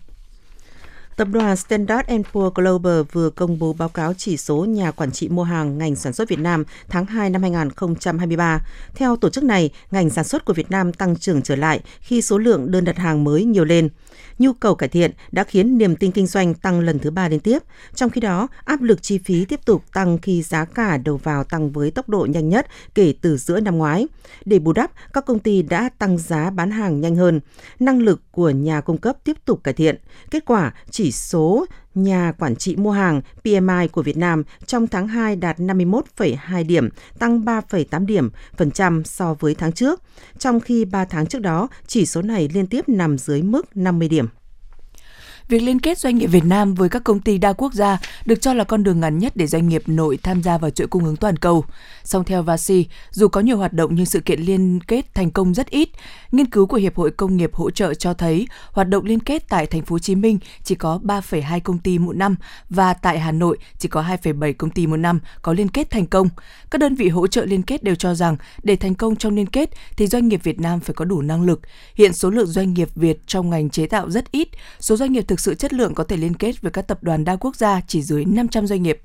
Tập 1.21 1.29
đoàn 1.33 1.57
Standard 1.57 2.09
Poor's 2.33 2.51
Global 2.55 3.03
vừa 3.13 3.31
công 3.31 3.59
bố 3.59 3.73
báo 3.73 3.89
cáo 3.89 4.15
chỉ 4.15 4.37
số 4.37 4.65
nhà 4.65 4.91
quản 4.91 5.13
trị 5.13 5.29
mua 5.29 5.43
hàng 5.43 5.79
ngành 5.79 5.97
sản 5.97 6.13
xuất 6.13 6.29
Việt 6.29 6.39
Nam 6.39 6.65
tháng 6.89 7.07
2 7.07 7.31
năm 7.31 7.43
2023. 7.43 8.61
Theo 8.95 9.17
tổ 9.17 9.31
chức 9.31 9.45
này, 9.45 9.71
ngành 9.91 10.11
sản 10.11 10.25
xuất 10.25 10.45
của 10.45 10.53
Việt 10.53 10.71
Nam 10.71 10.93
tăng 10.93 11.17
trưởng 11.17 11.43
trở 11.43 11.57
lại 11.57 11.81
khi 12.01 12.23
số 12.23 12.39
lượng 12.39 12.71
đơn 12.71 12.85
đặt 12.85 12.97
hàng 12.97 13.25
mới 13.25 13.45
nhiều 13.45 13.65
lên. 13.65 13.89
Nhu 14.41 14.53
cầu 14.53 14.75
cải 14.75 14.89
thiện 14.89 15.11
đã 15.33 15.45
khiến 15.45 15.79
niềm 15.79 15.97
tin 15.97 16.11
kinh 16.11 16.27
doanh 16.27 16.55
tăng 16.55 16.81
lần 16.81 16.99
thứ 16.99 17.11
ba 17.11 17.29
liên 17.29 17.41
tiếp. 17.41 17.59
Trong 17.95 18.11
khi 18.11 18.21
đó, 18.21 18.49
áp 18.65 18.83
lực 18.83 19.03
chi 19.03 19.19
phí 19.19 19.45
tiếp 19.45 19.61
tục 19.65 19.83
tăng 19.93 20.19
khi 20.19 20.43
giá 20.43 20.65
cả 20.65 20.97
đầu 20.97 21.17
vào 21.17 21.45
tăng 21.45 21.71
với 21.71 21.91
tốc 21.91 22.09
độ 22.09 22.27
nhanh 22.31 22.49
nhất 22.49 22.67
kể 22.95 23.15
từ 23.21 23.37
giữa 23.37 23.61
năm 23.61 23.79
ngoái. 23.79 24.09
Để 24.45 24.59
bù 24.59 24.73
đắp, 24.73 24.93
các 25.13 25.27
công 25.27 25.39
ty 25.39 25.63
đã 25.63 25.89
tăng 25.99 26.19
giá 26.19 26.51
bán 26.51 26.71
hàng 26.71 27.01
nhanh 27.01 27.17
hơn. 27.17 27.41
Năng 27.81 27.99
lực 27.99 28.21
của 28.31 28.51
nhà 28.51 28.81
cung 28.81 28.99
cấp 28.99 29.17
tiếp 29.25 29.37
tục 29.45 29.65
cải 29.65 29.75
thiện. 29.75 29.97
Kết 30.31 30.45
quả, 30.45 30.75
chỉ 30.91 31.13
số 31.13 31.67
nhà 31.95 32.33
quản 32.39 32.57
trị 32.57 32.77
mua 32.77 32.91
hàng 32.91 33.21
PMI 33.43 33.89
của 33.93 34.03
Việt 34.03 34.17
Nam 34.17 34.43
trong 34.67 34.87
tháng 34.87 35.09
2 35.09 35.37
đạt 35.37 35.59
51,2 35.59 36.67
điểm, 36.67 36.89
tăng 37.19 37.41
3,8 37.41 38.07
điểm 38.07 38.31
phần 38.57 38.71
trăm 38.71 39.05
so 39.05 39.35
với 39.35 39.55
tháng 39.55 39.73
trước, 39.73 40.03
trong 40.39 40.61
khi 40.61 40.85
3 40.85 41.05
tháng 41.05 41.27
trước 41.27 41.43
đó 41.43 41.69
chỉ 41.87 42.07
số 42.07 42.23
này 42.23 42.49
liên 42.55 42.67
tiếp 42.67 42.89
nằm 42.89 43.19
dưới 43.19 43.43
mức 43.43 43.77
50 43.77 44.09
điểm. 44.09 44.27
Việc 45.51 45.63
liên 45.63 45.81
kết 45.81 45.99
doanh 45.99 46.19
nghiệp 46.19 46.27
Việt 46.27 46.45
Nam 46.45 46.75
với 46.75 46.89
các 46.89 47.05
công 47.05 47.21
ty 47.21 47.39
đa 47.39 47.53
quốc 47.53 47.75
gia 47.75 47.99
được 48.25 48.41
cho 48.41 48.55
là 48.55 48.65
con 48.65 48.83
đường 48.83 49.01
ngắn 49.01 49.19
nhất 49.19 49.33
để 49.37 49.47
doanh 49.47 49.69
nghiệp 49.69 49.83
nội 49.87 50.19
tham 50.23 50.43
gia 50.43 50.59
vào 50.59 50.71
chuỗi 50.71 50.87
cung 50.87 51.05
ứng 51.05 51.17
toàn 51.17 51.37
cầu. 51.37 51.65
Song 52.05 52.25
theo 52.25 52.43
Vasi, 52.43 52.87
dù 53.11 53.29
có 53.29 53.41
nhiều 53.41 53.57
hoạt 53.57 53.73
động 53.73 53.95
nhưng 53.95 54.07
sự 54.07 54.21
kiện 54.21 54.41
liên 54.41 54.81
kết 54.81 55.15
thành 55.15 55.31
công 55.31 55.55
rất 55.55 55.71
ít. 55.71 55.89
Nghiên 56.33 56.47
cứu 56.47 56.67
của 56.67 56.77
Hiệp 56.77 56.97
hội 56.97 57.11
Công 57.11 57.37
nghiệp 57.37 57.55
hỗ 57.55 57.71
trợ 57.71 57.95
cho 57.95 58.15
thấy 58.15 58.47
hoạt 58.73 58.89
động 58.89 59.05
liên 59.05 59.21
kết 59.21 59.49
tại 59.49 59.67
thành 59.67 59.83
phố 59.83 59.95
Hồ 59.95 59.99
Chí 59.99 60.15
Minh 60.15 60.39
chỉ 60.65 60.75
có 60.75 61.01
3,2 61.03 61.61
công 61.61 61.79
ty 61.79 61.99
một 61.99 62.17
năm 62.17 62.37
và 62.71 62.95
tại 62.95 63.19
Hà 63.19 63.33
Nội 63.33 63.59
chỉ 63.79 63.89
có 63.89 64.03
2,7 64.03 64.53
công 64.59 64.71
ty 64.71 64.87
một 64.87 64.97
năm 64.97 65.21
có 65.43 65.53
liên 65.53 65.69
kết 65.69 65.91
thành 65.91 66.07
công. 66.07 66.29
Các 66.71 66.79
đơn 66.79 66.95
vị 66.95 67.09
hỗ 67.09 67.27
trợ 67.27 67.45
liên 67.45 67.63
kết 67.63 67.85
đều 67.85 67.95
cho 67.95 68.15
rằng 68.15 68.37
để 68.63 68.77
thành 68.77 68.95
công 68.95 69.17
trong 69.17 69.37
liên 69.37 69.47
kết 69.47 69.71
thì 69.97 70.07
doanh 70.07 70.29
nghiệp 70.29 70.41
Việt 70.43 70.61
Nam 70.61 70.81
phải 70.81 70.95
có 70.95 71.05
đủ 71.05 71.23
năng 71.23 71.43
lực. 71.43 71.61
Hiện 71.95 72.13
số 72.13 72.31
lượng 72.31 72.47
doanh 72.47 72.75
nghiệp 72.75 72.89
Việt 72.95 73.19
trong 73.27 73.51
ngành 73.51 73.71
chế 73.71 73.87
tạo 73.87 74.11
rất 74.11 74.33
ít, 74.33 74.49
số 74.81 74.97
doanh 74.97 75.13
nghiệp 75.13 75.25
thực 75.29 75.40
sự 75.41 75.55
chất 75.55 75.73
lượng 75.73 75.95
có 75.95 76.05
thể 76.05 76.17
liên 76.17 76.35
kết 76.35 76.63
với 76.63 76.73
các 76.73 76.83
tập 76.83 76.99
đoàn 77.03 77.25
đa 77.25 77.37
quốc 77.37 77.57
gia 77.57 77.81
chỉ 77.87 78.03
dưới 78.03 78.25
500 78.25 78.67
doanh 78.67 78.83
nghiệp. 78.83 79.01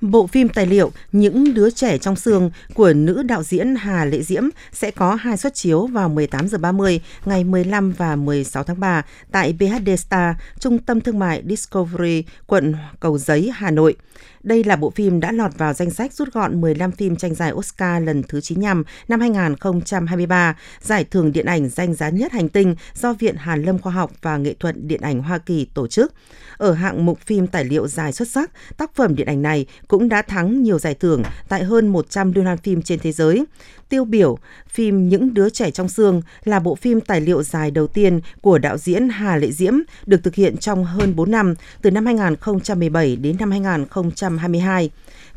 Bộ 0.00 0.26
phim 0.26 0.48
tài 0.48 0.66
liệu 0.66 0.92
Những 1.12 1.54
đứa 1.54 1.70
trẻ 1.70 1.98
trong 1.98 2.16
xương 2.16 2.50
của 2.74 2.92
nữ 2.92 3.22
đạo 3.22 3.42
diễn 3.42 3.74
Hà 3.74 4.04
Lệ 4.04 4.22
Diễm 4.22 4.42
sẽ 4.72 4.90
có 4.90 5.14
hai 5.14 5.36
suất 5.36 5.54
chiếu 5.54 5.86
vào 5.86 6.08
18 6.08 6.48
giờ 6.48 6.58
30 6.58 7.00
ngày 7.24 7.44
15 7.44 7.92
và 7.92 8.16
16 8.16 8.64
tháng 8.64 8.80
3 8.80 9.02
tại 9.32 9.52
BHD 9.52 9.90
Star, 9.98 10.36
Trung 10.58 10.78
tâm 10.78 11.00
Thương 11.00 11.18
mại 11.18 11.42
Discovery, 11.48 12.24
quận 12.46 12.74
Cầu 13.00 13.18
Giấy, 13.18 13.50
Hà 13.54 13.70
Nội. 13.70 13.96
Đây 14.42 14.64
là 14.64 14.76
bộ 14.76 14.90
phim 14.90 15.20
đã 15.20 15.32
lọt 15.32 15.58
vào 15.58 15.72
danh 15.72 15.90
sách 15.90 16.12
rút 16.12 16.32
gọn 16.32 16.60
15 16.60 16.92
phim 16.92 17.16
tranh 17.16 17.34
giải 17.34 17.52
Oscar 17.52 18.02
lần 18.04 18.22
thứ 18.22 18.40
95 18.40 18.84
năm 19.08 19.20
2023, 19.20 20.56
giải 20.80 21.04
thưởng 21.04 21.32
điện 21.32 21.46
ảnh 21.46 21.68
danh 21.68 21.94
giá 21.94 22.08
nhất 22.08 22.32
hành 22.32 22.48
tinh 22.48 22.74
do 22.94 23.12
Viện 23.12 23.36
Hàn 23.36 23.62
Lâm 23.62 23.78
Khoa 23.78 23.92
học 23.92 24.12
và 24.22 24.36
Nghệ 24.36 24.54
thuật 24.54 24.74
Điện 24.78 25.00
ảnh 25.00 25.22
Hoa 25.22 25.38
Kỳ 25.38 25.64
tổ 25.74 25.86
chức. 25.86 26.14
Ở 26.56 26.72
hạng 26.72 27.06
mục 27.06 27.20
phim 27.20 27.46
tài 27.46 27.64
liệu 27.64 27.88
dài 27.88 28.12
xuất 28.12 28.28
sắc, 28.28 28.50
tác 28.76 28.94
phẩm 28.94 29.14
điện 29.14 29.26
ảnh 29.26 29.42
này 29.42 29.66
cũng 29.88 30.08
đã 30.08 30.22
thắng 30.22 30.62
nhiều 30.62 30.78
giải 30.78 30.94
thưởng 30.94 31.22
tại 31.48 31.64
hơn 31.64 31.88
100 31.88 32.32
liên 32.32 32.44
hoan 32.44 32.58
phim 32.58 32.82
trên 32.82 32.98
thế 32.98 33.12
giới. 33.12 33.44
Tiêu 33.88 34.04
biểu, 34.04 34.38
phim 34.68 35.08
Những 35.08 35.34
đứa 35.34 35.50
trẻ 35.50 35.70
trong 35.70 35.88
xương 35.88 36.22
là 36.44 36.60
bộ 36.60 36.74
phim 36.74 37.00
tài 37.00 37.20
liệu 37.20 37.42
dài 37.42 37.70
đầu 37.70 37.86
tiên 37.86 38.20
của 38.40 38.58
đạo 38.58 38.78
diễn 38.78 39.08
Hà 39.08 39.36
Lệ 39.36 39.50
Diễm, 39.50 39.74
được 40.06 40.24
thực 40.24 40.34
hiện 40.34 40.56
trong 40.56 40.84
hơn 40.84 41.16
4 41.16 41.30
năm, 41.30 41.54
từ 41.82 41.90
năm 41.90 42.06
2017 42.06 43.16
đến 43.16 43.36
năm 43.38 43.50
2022. 43.50 44.90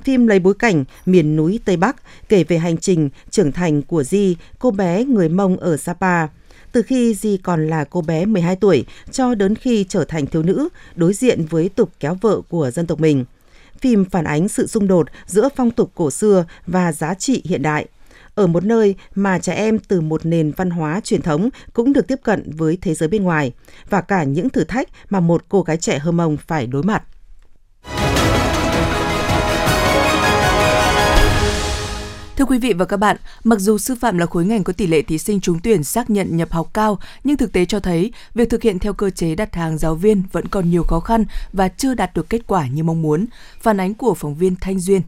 Phim 0.04 0.28
lấy 0.28 0.40
bối 0.40 0.54
cảnh 0.54 0.84
miền 1.06 1.36
núi 1.36 1.60
Tây 1.66 1.78
Bắc, 1.78 1.96
kể 2.30 2.44
về 2.44 2.58
hành 2.58 2.78
trình 2.78 3.10
trưởng 3.30 3.52
thành 3.52 3.82
của 3.82 4.04
Di, 4.04 4.36
cô 4.60 4.72
bé 4.72 5.06
người 5.06 5.30
Mông 5.30 5.58
ở 5.58 5.78
Sapa 5.78 6.28
từ 6.72 6.82
khi 6.82 7.14
Di 7.14 7.38
còn 7.38 7.68
là 7.68 7.84
cô 7.84 8.02
bé 8.02 8.26
12 8.26 8.56
tuổi 8.56 8.86
cho 9.12 9.36
đến 9.36 9.56
khi 9.56 9.86
trở 9.90 10.06
thành 10.06 10.26
thiếu 10.26 10.44
nữ, 10.44 10.70
đối 10.96 11.14
diện 11.14 11.46
với 11.50 11.70
tục 11.70 11.92
kéo 12.00 12.18
vợ 12.22 12.42
của 12.50 12.72
dân 12.72 12.88
tộc 12.88 13.00
mình. 13.00 13.26
Phim 13.80 14.06
phản 14.06 14.26
ánh 14.26 14.48
sự 14.48 14.68
xung 14.68 14.88
đột 14.88 15.08
giữa 15.26 15.50
phong 15.56 15.72
tục 15.72 15.92
cổ 15.96 16.12
xưa 16.12 16.46
và 16.68 16.92
giá 16.92 17.14
trị 17.14 17.42
hiện 17.46 17.62
đại 17.62 17.88
ở 18.42 18.48
một 18.48 18.64
nơi 18.64 18.96
mà 19.16 19.40
trẻ 19.40 19.54
em 19.54 19.80
từ 19.80 20.02
một 20.02 20.26
nền 20.26 20.52
văn 20.52 20.70
hóa 20.70 21.02
truyền 21.04 21.22
thống 21.22 21.50
cũng 21.74 21.94
được 21.94 22.08
tiếp 22.08 22.20
cận 22.24 22.52
với 22.58 22.78
thế 22.82 22.94
giới 22.94 23.10
bên 23.10 23.24
ngoài 23.24 23.52
và 23.90 24.02
cả 24.02 24.24
những 24.24 24.50
thử 24.50 24.64
thách 24.64 24.90
mà 25.10 25.20
một 25.20 25.44
cô 25.50 25.62
gái 25.62 25.78
trẻ 25.78 26.00
Hơ 26.00 26.12
Mông 26.12 26.38
phải 26.48 26.68
đối 26.68 26.84
mặt. 26.84 27.04
Thưa 32.36 32.46
quý 32.46 32.60
vị 32.60 32.74
và 32.74 32.86
các 32.86 32.98
bạn, 32.98 33.18
mặc 33.44 33.60
dù 33.60 33.78
sư 33.78 33.96
phạm 33.96 34.18
là 34.18 34.26
khối 34.26 34.46
ngành 34.46 34.64
có 34.64 34.74
tỷ 34.74 34.88
lệ 34.88 35.02
thí 35.02 35.18
sinh 35.18 35.42
trúng 35.42 35.60
tuyển 35.64 35.84
xác 35.84 36.10
nhận 36.10 36.38
nhập 36.38 36.52
học 36.52 36.70
cao, 36.74 37.00
nhưng 37.24 37.38
thực 37.38 37.52
tế 37.52 37.66
cho 37.66 37.80
thấy 37.80 38.12
việc 38.36 38.50
thực 38.50 38.64
hiện 38.64 38.80
theo 38.80 38.94
cơ 38.94 39.10
chế 39.10 39.36
đặt 39.36 39.56
hàng 39.56 39.78
giáo 39.78 39.96
viên 39.96 40.24
vẫn 40.32 40.48
còn 40.48 40.70
nhiều 40.70 40.84
khó 40.84 41.00
khăn 41.00 41.26
và 41.54 41.68
chưa 41.68 41.94
đạt 41.94 42.14
được 42.16 42.30
kết 42.30 42.42
quả 42.48 42.68
như 42.68 42.84
mong 42.84 43.02
muốn. 43.02 43.26
Phản 43.62 43.80
ánh 43.80 43.94
của 43.94 44.14
phóng 44.14 44.36
viên 44.36 44.56
Thanh 44.62 44.80
Duyên. 44.80 45.02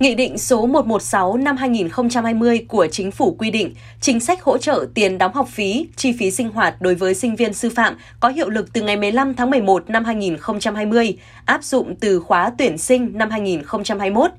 Nghị 0.00 0.14
định 0.14 0.38
số 0.38 0.66
116 0.66 1.36
năm 1.36 1.56
2020 1.56 2.64
của 2.68 2.86
Chính 2.90 3.10
phủ 3.10 3.36
quy 3.38 3.50
định 3.50 3.74
chính 4.00 4.20
sách 4.20 4.42
hỗ 4.42 4.58
trợ 4.58 4.86
tiền 4.94 5.18
đóng 5.18 5.34
học 5.34 5.48
phí, 5.48 5.86
chi 5.96 6.12
phí 6.12 6.30
sinh 6.30 6.50
hoạt 6.50 6.82
đối 6.82 6.94
với 6.94 7.14
sinh 7.14 7.36
viên 7.36 7.52
sư 7.52 7.70
phạm 7.70 7.96
có 8.20 8.28
hiệu 8.28 8.48
lực 8.50 8.72
từ 8.72 8.82
ngày 8.82 8.96
15 8.96 9.34
tháng 9.34 9.50
11 9.50 9.90
năm 9.90 10.04
2020, 10.04 11.16
áp 11.44 11.64
dụng 11.64 11.96
từ 12.00 12.20
khóa 12.20 12.50
tuyển 12.58 12.78
sinh 12.78 13.10
năm 13.18 13.30
2021. 13.30 14.30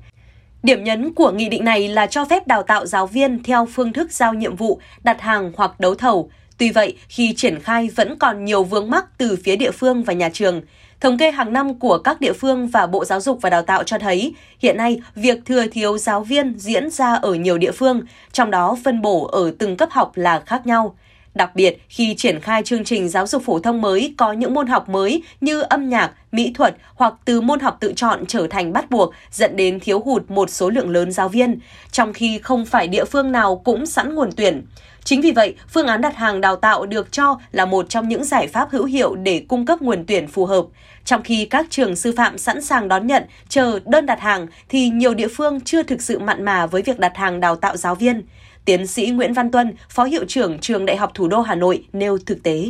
Điểm 0.62 0.84
nhấn 0.84 1.14
của 1.14 1.30
nghị 1.30 1.48
định 1.48 1.64
này 1.64 1.88
là 1.88 2.06
cho 2.06 2.24
phép 2.24 2.46
đào 2.46 2.62
tạo 2.62 2.86
giáo 2.86 3.06
viên 3.06 3.42
theo 3.42 3.66
phương 3.74 3.92
thức 3.92 4.12
giao 4.12 4.34
nhiệm 4.34 4.56
vụ, 4.56 4.80
đặt 5.04 5.20
hàng 5.20 5.52
hoặc 5.56 5.80
đấu 5.80 5.94
thầu. 5.94 6.30
Tuy 6.58 6.70
vậy, 6.70 6.96
khi 7.08 7.34
triển 7.36 7.60
khai 7.60 7.88
vẫn 7.96 8.18
còn 8.18 8.44
nhiều 8.44 8.64
vướng 8.64 8.90
mắc 8.90 9.04
từ 9.18 9.38
phía 9.44 9.56
địa 9.56 9.70
phương 9.70 10.02
và 10.02 10.12
nhà 10.12 10.28
trường. 10.32 10.62
Thống 11.02 11.18
kê 11.18 11.30
hàng 11.30 11.52
năm 11.52 11.74
của 11.74 11.98
các 11.98 12.20
địa 12.20 12.32
phương 12.32 12.68
và 12.68 12.86
Bộ 12.86 13.04
Giáo 13.04 13.20
dục 13.20 13.38
và 13.40 13.50
Đào 13.50 13.62
tạo 13.62 13.82
cho 13.82 13.98
thấy, 13.98 14.34
hiện 14.58 14.76
nay 14.76 15.00
việc 15.14 15.38
thừa 15.46 15.66
thiếu 15.66 15.98
giáo 15.98 16.20
viên 16.20 16.54
diễn 16.58 16.90
ra 16.90 17.14
ở 17.14 17.34
nhiều 17.34 17.58
địa 17.58 17.72
phương, 17.72 18.02
trong 18.32 18.50
đó 18.50 18.76
phân 18.84 19.02
bổ 19.02 19.26
ở 19.26 19.52
từng 19.58 19.76
cấp 19.76 19.88
học 19.92 20.12
là 20.14 20.40
khác 20.46 20.66
nhau. 20.66 20.96
Đặc 21.34 21.50
biệt, 21.54 21.82
khi 21.88 22.14
triển 22.14 22.40
khai 22.40 22.62
chương 22.62 22.84
trình 22.84 23.08
giáo 23.08 23.26
dục 23.26 23.42
phổ 23.46 23.58
thông 23.58 23.80
mới 23.80 24.14
có 24.18 24.32
những 24.32 24.54
môn 24.54 24.66
học 24.66 24.88
mới 24.88 25.22
như 25.40 25.60
âm 25.60 25.88
nhạc, 25.88 26.12
mỹ 26.32 26.52
thuật 26.54 26.76
hoặc 26.94 27.14
từ 27.24 27.40
môn 27.40 27.60
học 27.60 27.76
tự 27.80 27.92
chọn 27.96 28.26
trở 28.26 28.46
thành 28.50 28.72
bắt 28.72 28.90
buộc 28.90 29.12
dẫn 29.30 29.56
đến 29.56 29.80
thiếu 29.80 30.00
hụt 30.00 30.30
một 30.30 30.50
số 30.50 30.70
lượng 30.70 30.90
lớn 30.90 31.12
giáo 31.12 31.28
viên, 31.28 31.58
trong 31.92 32.12
khi 32.12 32.38
không 32.38 32.66
phải 32.66 32.88
địa 32.88 33.04
phương 33.04 33.32
nào 33.32 33.56
cũng 33.64 33.86
sẵn 33.86 34.14
nguồn 34.14 34.30
tuyển. 34.36 34.66
Chính 35.04 35.20
vì 35.20 35.30
vậy, 35.30 35.54
phương 35.68 35.86
án 35.86 36.00
đặt 36.00 36.16
hàng 36.16 36.40
đào 36.40 36.56
tạo 36.56 36.86
được 36.86 37.12
cho 37.12 37.38
là 37.52 37.66
một 37.66 37.88
trong 37.88 38.08
những 38.08 38.24
giải 38.24 38.46
pháp 38.46 38.68
hữu 38.70 38.84
hiệu 38.84 39.14
để 39.14 39.44
cung 39.48 39.66
cấp 39.66 39.82
nguồn 39.82 40.04
tuyển 40.06 40.28
phù 40.28 40.46
hợp. 40.46 40.64
Trong 41.04 41.22
khi 41.22 41.44
các 41.44 41.66
trường 41.70 41.96
sư 41.96 42.14
phạm 42.16 42.38
sẵn 42.38 42.62
sàng 42.62 42.88
đón 42.88 43.06
nhận, 43.06 43.24
chờ 43.48 43.78
đơn 43.84 44.06
đặt 44.06 44.20
hàng 44.20 44.46
thì 44.68 44.88
nhiều 44.88 45.14
địa 45.14 45.28
phương 45.28 45.60
chưa 45.60 45.82
thực 45.82 46.02
sự 46.02 46.18
mặn 46.18 46.44
mà 46.44 46.66
với 46.66 46.82
việc 46.82 46.98
đặt 46.98 47.16
hàng 47.16 47.40
đào 47.40 47.56
tạo 47.56 47.76
giáo 47.76 47.94
viên. 47.94 48.26
Tiến 48.64 48.86
sĩ 48.86 49.06
Nguyễn 49.06 49.34
Văn 49.34 49.50
Tuân, 49.50 49.74
Phó 49.88 50.04
Hiệu 50.04 50.24
trưởng 50.28 50.58
Trường 50.58 50.86
Đại 50.86 50.96
học 50.96 51.10
Thủ 51.14 51.28
đô 51.28 51.40
Hà 51.40 51.54
Nội 51.54 51.84
nêu 51.92 52.18
thực 52.26 52.42
tế. 52.42 52.64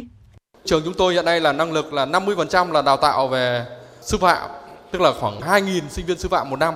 Trường 0.64 0.82
chúng 0.84 0.94
tôi 0.94 1.14
hiện 1.14 1.24
nay 1.24 1.40
là 1.40 1.52
năng 1.52 1.72
lực 1.72 1.92
là 1.92 2.06
50% 2.06 2.72
là 2.72 2.82
đào 2.82 2.96
tạo 2.96 3.28
về 3.28 3.66
sư 4.00 4.18
phạm, 4.18 4.50
tức 4.90 5.00
là 5.00 5.12
khoảng 5.20 5.40
2.000 5.40 5.80
sinh 5.90 6.06
viên 6.06 6.18
sư 6.18 6.28
phạm 6.28 6.50
một 6.50 6.58
năm. 6.58 6.74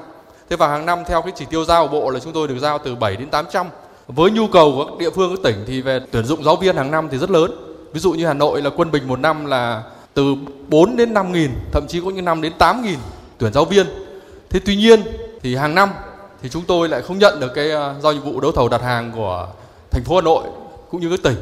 Thế 0.51 0.57
và 0.57 0.69
hàng 0.69 0.87
năm 0.87 1.03
theo 1.07 1.23
cái 1.23 1.33
chỉ 1.37 1.45
tiêu 1.51 1.65
giao 1.65 1.89
của 1.89 1.93
bộ 1.93 2.11
là 2.11 2.21
chúng 2.21 2.33
tôi 2.33 2.49
được 2.49 2.59
giao 2.59 2.79
từ 2.79 2.95
7 2.95 3.17
đến 3.17 3.29
800. 3.29 3.67
Với 4.07 4.31
nhu 4.31 4.47
cầu 4.47 4.73
của 4.77 4.85
các 4.85 4.99
địa 4.99 5.11
phương 5.11 5.37
các 5.37 5.43
tỉnh 5.43 5.65
thì 5.67 5.81
về 5.81 6.01
tuyển 6.11 6.25
dụng 6.25 6.45
giáo 6.45 6.57
viên 6.57 6.77
hàng 6.77 6.91
năm 6.91 7.09
thì 7.11 7.19
rất 7.19 7.31
lớn. 7.31 7.51
Ví 7.93 8.01
dụ 8.01 8.13
như 8.13 8.27
Hà 8.27 8.35
Nội 8.35 8.63
là 8.63 8.71
quân 8.77 8.91
bình 8.91 9.09
một 9.09 9.21
năm 9.21 9.47
là 9.47 9.83
từ 10.17 10.35
4 10.69 10.97
đến 10.97 11.15
5 11.15 11.33
nghìn, 11.33 11.51
thậm 11.73 11.87
chí 11.89 12.01
có 12.01 12.11
những 12.11 12.25
năm 12.25 12.43
đến 12.43 12.53
8 12.59 12.83
nghìn 12.83 12.99
tuyển 13.39 13.53
giáo 13.53 13.65
viên. 13.65 13.87
Thế 14.51 14.61
tuy 14.65 14.77
nhiên 14.77 15.03
thì 15.43 15.57
hàng 15.57 15.75
năm 15.75 15.91
thì 16.43 16.49
chúng 16.49 16.63
tôi 16.67 16.89
lại 16.89 17.03
không 17.03 17.19
nhận 17.19 17.41
được 17.41 17.55
cái 17.55 17.71
à, 17.71 17.95
giao 18.03 18.13
nhiệm 18.13 18.23
vụ 18.23 18.41
đấu 18.41 18.53
thầu 18.53 18.69
đặt 18.69 18.83
hàng 18.83 19.13
của 19.17 19.49
thành 19.91 20.05
phố 20.05 20.15
Hà 20.15 20.21
Nội 20.21 20.45
cũng 20.91 21.01
như 21.01 21.11
các 21.11 21.23
tỉnh. 21.23 21.37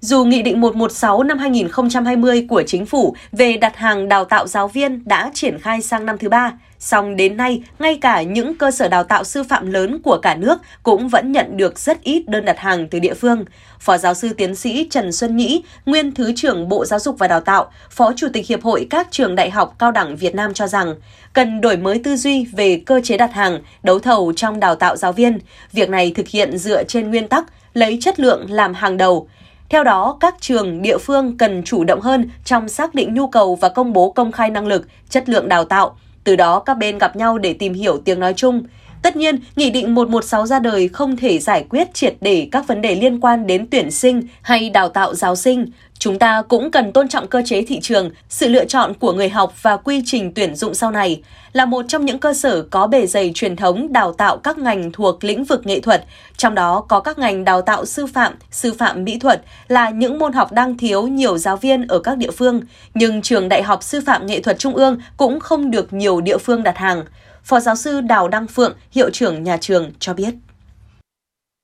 Dù 0.00 0.24
Nghị 0.24 0.42
định 0.42 0.60
116 0.60 1.22
năm 1.22 1.38
2020 1.38 2.46
của 2.48 2.62
Chính 2.66 2.86
phủ 2.86 3.16
về 3.32 3.56
đặt 3.56 3.76
hàng 3.76 4.08
đào 4.08 4.24
tạo 4.24 4.46
giáo 4.46 4.68
viên 4.68 5.02
đã 5.04 5.30
triển 5.34 5.58
khai 5.58 5.82
sang 5.82 6.06
năm 6.06 6.18
thứ 6.18 6.28
ba, 6.28 6.52
song 6.78 7.16
đến 7.16 7.36
nay, 7.36 7.62
ngay 7.78 7.98
cả 8.00 8.22
những 8.22 8.54
cơ 8.54 8.70
sở 8.70 8.88
đào 8.88 9.04
tạo 9.04 9.24
sư 9.24 9.42
phạm 9.42 9.70
lớn 9.70 9.98
của 10.04 10.18
cả 10.22 10.34
nước 10.34 10.58
cũng 10.82 11.08
vẫn 11.08 11.32
nhận 11.32 11.56
được 11.56 11.78
rất 11.78 12.02
ít 12.02 12.28
đơn 12.28 12.44
đặt 12.44 12.58
hàng 12.58 12.88
từ 12.88 12.98
địa 12.98 13.14
phương. 13.14 13.44
Phó 13.80 13.98
giáo 13.98 14.14
sư 14.14 14.32
tiến 14.36 14.54
sĩ 14.54 14.86
Trần 14.90 15.12
Xuân 15.12 15.36
Nhĩ, 15.36 15.62
nguyên 15.86 16.14
Thứ 16.14 16.32
trưởng 16.36 16.68
Bộ 16.68 16.84
Giáo 16.84 16.98
dục 16.98 17.18
và 17.18 17.28
Đào 17.28 17.40
tạo, 17.40 17.70
Phó 17.90 18.12
Chủ 18.16 18.28
tịch 18.32 18.46
Hiệp 18.46 18.62
hội 18.62 18.86
các 18.90 19.08
trường 19.10 19.34
đại 19.34 19.50
học 19.50 19.74
cao 19.78 19.92
đẳng 19.92 20.16
Việt 20.16 20.34
Nam 20.34 20.54
cho 20.54 20.66
rằng, 20.66 20.94
cần 21.32 21.60
đổi 21.60 21.76
mới 21.76 22.00
tư 22.04 22.16
duy 22.16 22.44
về 22.44 22.82
cơ 22.86 23.00
chế 23.04 23.16
đặt 23.16 23.32
hàng, 23.32 23.60
đấu 23.82 23.98
thầu 23.98 24.32
trong 24.36 24.60
đào 24.60 24.74
tạo 24.74 24.96
giáo 24.96 25.12
viên. 25.12 25.38
Việc 25.72 25.90
này 25.90 26.12
thực 26.14 26.28
hiện 26.28 26.58
dựa 26.58 26.84
trên 26.84 27.10
nguyên 27.10 27.28
tắc 27.28 27.44
lấy 27.74 27.98
chất 28.00 28.20
lượng 28.20 28.46
làm 28.50 28.74
hàng 28.74 28.96
đầu, 28.96 29.28
theo 29.68 29.84
đó, 29.84 30.16
các 30.20 30.34
trường, 30.40 30.82
địa 30.82 30.98
phương 30.98 31.36
cần 31.38 31.62
chủ 31.62 31.84
động 31.84 32.00
hơn 32.00 32.30
trong 32.44 32.68
xác 32.68 32.94
định 32.94 33.14
nhu 33.14 33.26
cầu 33.26 33.54
và 33.54 33.68
công 33.68 33.92
bố 33.92 34.10
công 34.10 34.32
khai 34.32 34.50
năng 34.50 34.66
lực, 34.66 34.88
chất 35.08 35.28
lượng 35.28 35.48
đào 35.48 35.64
tạo. 35.64 35.96
Từ 36.24 36.36
đó 36.36 36.60
các 36.60 36.74
bên 36.74 36.98
gặp 36.98 37.16
nhau 37.16 37.38
để 37.38 37.52
tìm 37.52 37.74
hiểu 37.74 37.98
tiếng 38.04 38.20
nói 38.20 38.34
chung. 38.36 38.62
Tất 39.02 39.16
nhiên, 39.16 39.38
Nghị 39.56 39.70
định 39.70 39.94
116 39.94 40.46
ra 40.46 40.58
đời 40.58 40.88
không 40.88 41.16
thể 41.16 41.38
giải 41.38 41.64
quyết 41.70 41.94
triệt 41.94 42.14
để 42.20 42.48
các 42.52 42.66
vấn 42.66 42.80
đề 42.80 42.94
liên 42.94 43.20
quan 43.20 43.46
đến 43.46 43.66
tuyển 43.70 43.90
sinh 43.90 44.22
hay 44.42 44.70
đào 44.70 44.88
tạo 44.88 45.14
giáo 45.14 45.36
sinh. 45.36 45.66
Chúng 45.98 46.18
ta 46.18 46.42
cũng 46.48 46.70
cần 46.70 46.92
tôn 46.92 47.08
trọng 47.08 47.26
cơ 47.26 47.42
chế 47.44 47.62
thị 47.62 47.80
trường, 47.82 48.10
sự 48.28 48.48
lựa 48.48 48.64
chọn 48.64 48.94
của 48.94 49.12
người 49.12 49.28
học 49.28 49.62
và 49.62 49.76
quy 49.76 50.02
trình 50.06 50.34
tuyển 50.34 50.54
dụng 50.54 50.74
sau 50.74 50.90
này. 50.90 51.22
Là 51.52 51.64
một 51.64 51.84
trong 51.88 52.04
những 52.04 52.18
cơ 52.18 52.34
sở 52.34 52.62
có 52.62 52.86
bề 52.86 53.06
dày 53.06 53.32
truyền 53.34 53.56
thống 53.56 53.92
đào 53.92 54.12
tạo 54.12 54.36
các 54.36 54.58
ngành 54.58 54.92
thuộc 54.92 55.24
lĩnh 55.24 55.44
vực 55.44 55.66
nghệ 55.66 55.80
thuật, 55.80 56.04
trong 56.36 56.54
đó 56.54 56.84
có 56.88 57.00
các 57.00 57.18
ngành 57.18 57.44
đào 57.44 57.62
tạo 57.62 57.84
sư 57.84 58.06
phạm, 58.06 58.34
sư 58.50 58.74
phạm 58.78 59.04
mỹ 59.04 59.18
thuật 59.18 59.42
là 59.68 59.90
những 59.90 60.18
môn 60.18 60.32
học 60.32 60.52
đang 60.52 60.76
thiếu 60.76 61.06
nhiều 61.06 61.38
giáo 61.38 61.56
viên 61.56 61.86
ở 61.86 61.98
các 61.98 62.18
địa 62.18 62.30
phương, 62.30 62.60
nhưng 62.94 63.22
trường 63.22 63.48
Đại 63.48 63.62
học 63.62 63.82
Sư 63.82 64.00
phạm 64.06 64.26
Nghệ 64.26 64.40
thuật 64.40 64.58
Trung 64.58 64.74
ương 64.74 64.98
cũng 65.16 65.40
không 65.40 65.70
được 65.70 65.92
nhiều 65.92 66.20
địa 66.20 66.38
phương 66.38 66.62
đặt 66.62 66.76
hàng. 66.76 67.04
Phó 67.44 67.60
giáo 67.60 67.76
sư 67.76 68.00
Đào 68.00 68.28
Đăng 68.28 68.46
Phượng, 68.46 68.76
hiệu 68.90 69.10
trưởng 69.10 69.42
nhà 69.42 69.56
trường 69.60 69.90
cho 69.98 70.14
biết. 70.14 70.34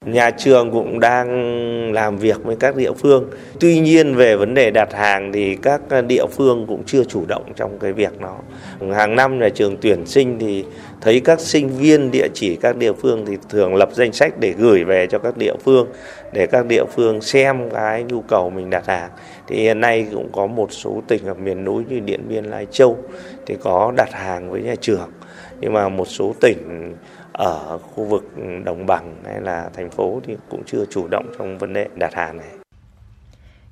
Nhà 0.04 0.30
trường 0.30 0.70
cũng 0.70 1.00
đang 1.00 1.92
làm 1.92 2.18
việc 2.18 2.44
với 2.44 2.56
các 2.56 2.76
địa 2.76 2.92
phương. 2.92 3.30
Tuy 3.60 3.80
nhiên 3.80 4.14
về 4.14 4.36
vấn 4.36 4.54
đề 4.54 4.70
đặt 4.70 4.94
hàng 4.94 5.32
thì 5.32 5.56
các 5.56 5.80
địa 6.06 6.26
phương 6.32 6.66
cũng 6.68 6.82
chưa 6.86 7.04
chủ 7.04 7.24
động 7.28 7.42
trong 7.56 7.78
cái 7.78 7.92
việc 7.92 8.20
đó. 8.20 8.36
Hàng 8.92 9.16
năm 9.16 9.38
nhà 9.38 9.48
trường 9.48 9.76
tuyển 9.80 10.06
sinh 10.06 10.38
thì 10.38 10.64
thấy 11.00 11.20
các 11.20 11.40
sinh 11.40 11.68
viên 11.68 12.10
địa 12.10 12.28
chỉ 12.34 12.56
các 12.56 12.76
địa 12.76 12.92
phương 12.92 13.26
thì 13.26 13.36
thường 13.48 13.74
lập 13.74 13.88
danh 13.92 14.12
sách 14.12 14.38
để 14.40 14.54
gửi 14.58 14.84
về 14.84 15.06
cho 15.06 15.18
các 15.18 15.36
địa 15.36 15.54
phương 15.64 15.86
để 16.32 16.46
các 16.46 16.66
địa 16.66 16.84
phương 16.94 17.20
xem 17.20 17.70
cái 17.70 18.02
nhu 18.02 18.20
cầu 18.20 18.50
mình 18.50 18.70
đặt 18.70 18.86
hàng. 18.86 19.10
Thì 19.46 19.56
hiện 19.56 19.80
nay 19.80 20.06
cũng 20.12 20.28
có 20.32 20.46
một 20.46 20.72
số 20.72 21.02
tỉnh 21.08 21.26
ở 21.26 21.34
miền 21.34 21.64
núi 21.64 21.84
như 21.88 22.00
Điện 22.00 22.20
Biên, 22.28 22.44
Lai 22.44 22.66
Châu 22.70 22.98
thì 23.46 23.56
có 23.62 23.92
đặt 23.96 24.12
hàng 24.12 24.50
với 24.50 24.60
nhà 24.60 24.74
trường. 24.80 25.10
Nhưng 25.60 25.72
mà 25.72 25.88
một 25.88 26.04
số 26.08 26.34
tỉnh 26.40 26.92
ở 27.38 27.78
khu 27.78 28.04
vực 28.04 28.24
đồng 28.64 28.86
bằng 28.86 29.16
hay 29.24 29.40
là 29.40 29.70
thành 29.74 29.90
phố 29.90 30.20
thì 30.26 30.36
cũng 30.50 30.62
chưa 30.66 30.84
chủ 30.90 31.08
động 31.10 31.26
trong 31.38 31.58
vấn 31.58 31.72
đề 31.72 31.88
đặt 31.94 32.14
hàng 32.14 32.36
này. 32.36 32.63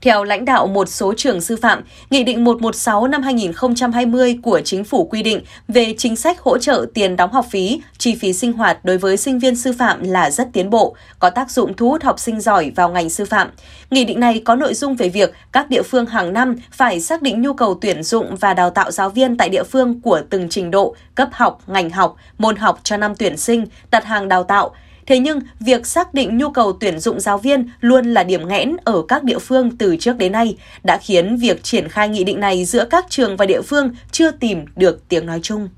Theo 0.03 0.25
lãnh 0.25 0.45
đạo 0.45 0.67
một 0.67 0.89
số 0.89 1.15
trường 1.17 1.41
sư 1.41 1.57
phạm, 1.63 1.83
Nghị 2.11 2.25
định 2.25 2.45
116 2.45 3.07
năm 3.07 3.23
2020 3.23 4.39
của 4.43 4.61
Chính 4.65 4.85
phủ 4.85 5.05
quy 5.05 5.23
định 5.23 5.41
về 5.69 5.95
chính 5.99 6.17
sách 6.17 6.41
hỗ 6.41 6.59
trợ 6.59 6.87
tiền 6.95 7.17
đóng 7.17 7.33
học 7.33 7.47
phí, 7.51 7.83
chi 7.99 8.15
phí 8.15 8.33
sinh 8.33 8.53
hoạt 8.53 8.85
đối 8.85 8.99
với 8.99 9.17
sinh 9.17 9.39
viên 9.39 9.57
sư 9.57 9.73
phạm 9.79 10.03
là 10.03 10.31
rất 10.31 10.49
tiến 10.53 10.71
bộ, 10.71 10.97
có 11.19 11.31
tác 11.31 11.51
dụng 11.51 11.75
thu 11.75 11.91
hút 11.91 12.03
học 12.03 12.21
sinh 12.21 12.41
giỏi 12.41 12.73
vào 12.77 12.89
ngành 12.89 13.11
sư 13.11 13.25
phạm. 13.25 13.49
Nghị 13.91 14.05
định 14.05 14.21
này 14.21 14.43
có 14.45 14.55
nội 14.55 14.75
dung 14.75 14.97
về 14.97 15.09
việc 15.09 15.33
các 15.53 15.71
địa 15.71 15.83
phương 15.83 16.07
hàng 16.07 16.33
năm 16.33 16.57
phải 16.73 17.01
xác 17.01 17.23
định 17.23 17.43
nhu 17.43 17.53
cầu 17.53 17.79
tuyển 17.81 18.03
dụng 18.03 18.37
và 18.37 18.55
đào 18.55 18.71
tạo 18.71 18.91
giáo 18.91 19.11
viên 19.11 19.37
tại 19.37 19.49
địa 19.49 19.65
phương 19.65 20.01
của 20.01 20.21
từng 20.31 20.49
trình 20.49 20.71
độ, 20.71 20.95
cấp 21.15 21.29
học, 21.33 21.61
ngành 21.67 21.91
học, 21.91 22.17
môn 22.39 22.57
học 22.57 22.81
cho 22.83 22.97
năm 22.97 23.15
tuyển 23.15 23.37
sinh, 23.37 23.67
đặt 23.91 24.05
hàng 24.05 24.29
đào 24.29 24.45
tạo, 24.45 24.75
Thế 25.07 25.19
nhưng, 25.19 25.41
việc 25.61 25.87
xác 25.87 26.15
định 26.15 26.39
nhu 26.39 26.51
cầu 26.51 26.73
tuyển 26.81 26.99
dụng 26.99 27.21
giáo 27.21 27.39
viên 27.39 27.71
luôn 27.81 28.15
là 28.15 28.25
điểm 28.25 28.49
nghẽn 28.49 28.77
ở 28.85 29.03
các 29.09 29.25
địa 29.25 29.39
phương 29.39 29.77
từ 29.77 29.97
trước 29.97 30.17
đến 30.17 30.33
nay, 30.33 30.57
đã 30.85 30.99
khiến 30.99 31.37
việc 31.37 31.63
triển 31.63 31.89
khai 31.89 32.09
nghị 32.09 32.25
định 32.25 32.41
này 32.41 32.65
giữa 32.65 32.85
các 32.85 33.07
trường 33.09 33.37
và 33.37 33.47
địa 33.47 33.63
phương 33.63 33.91
chưa 34.11 34.31
tìm 34.31 34.65
được 34.77 35.09
tiếng 35.09 35.27
nói 35.27 35.41
chung. 35.43 35.69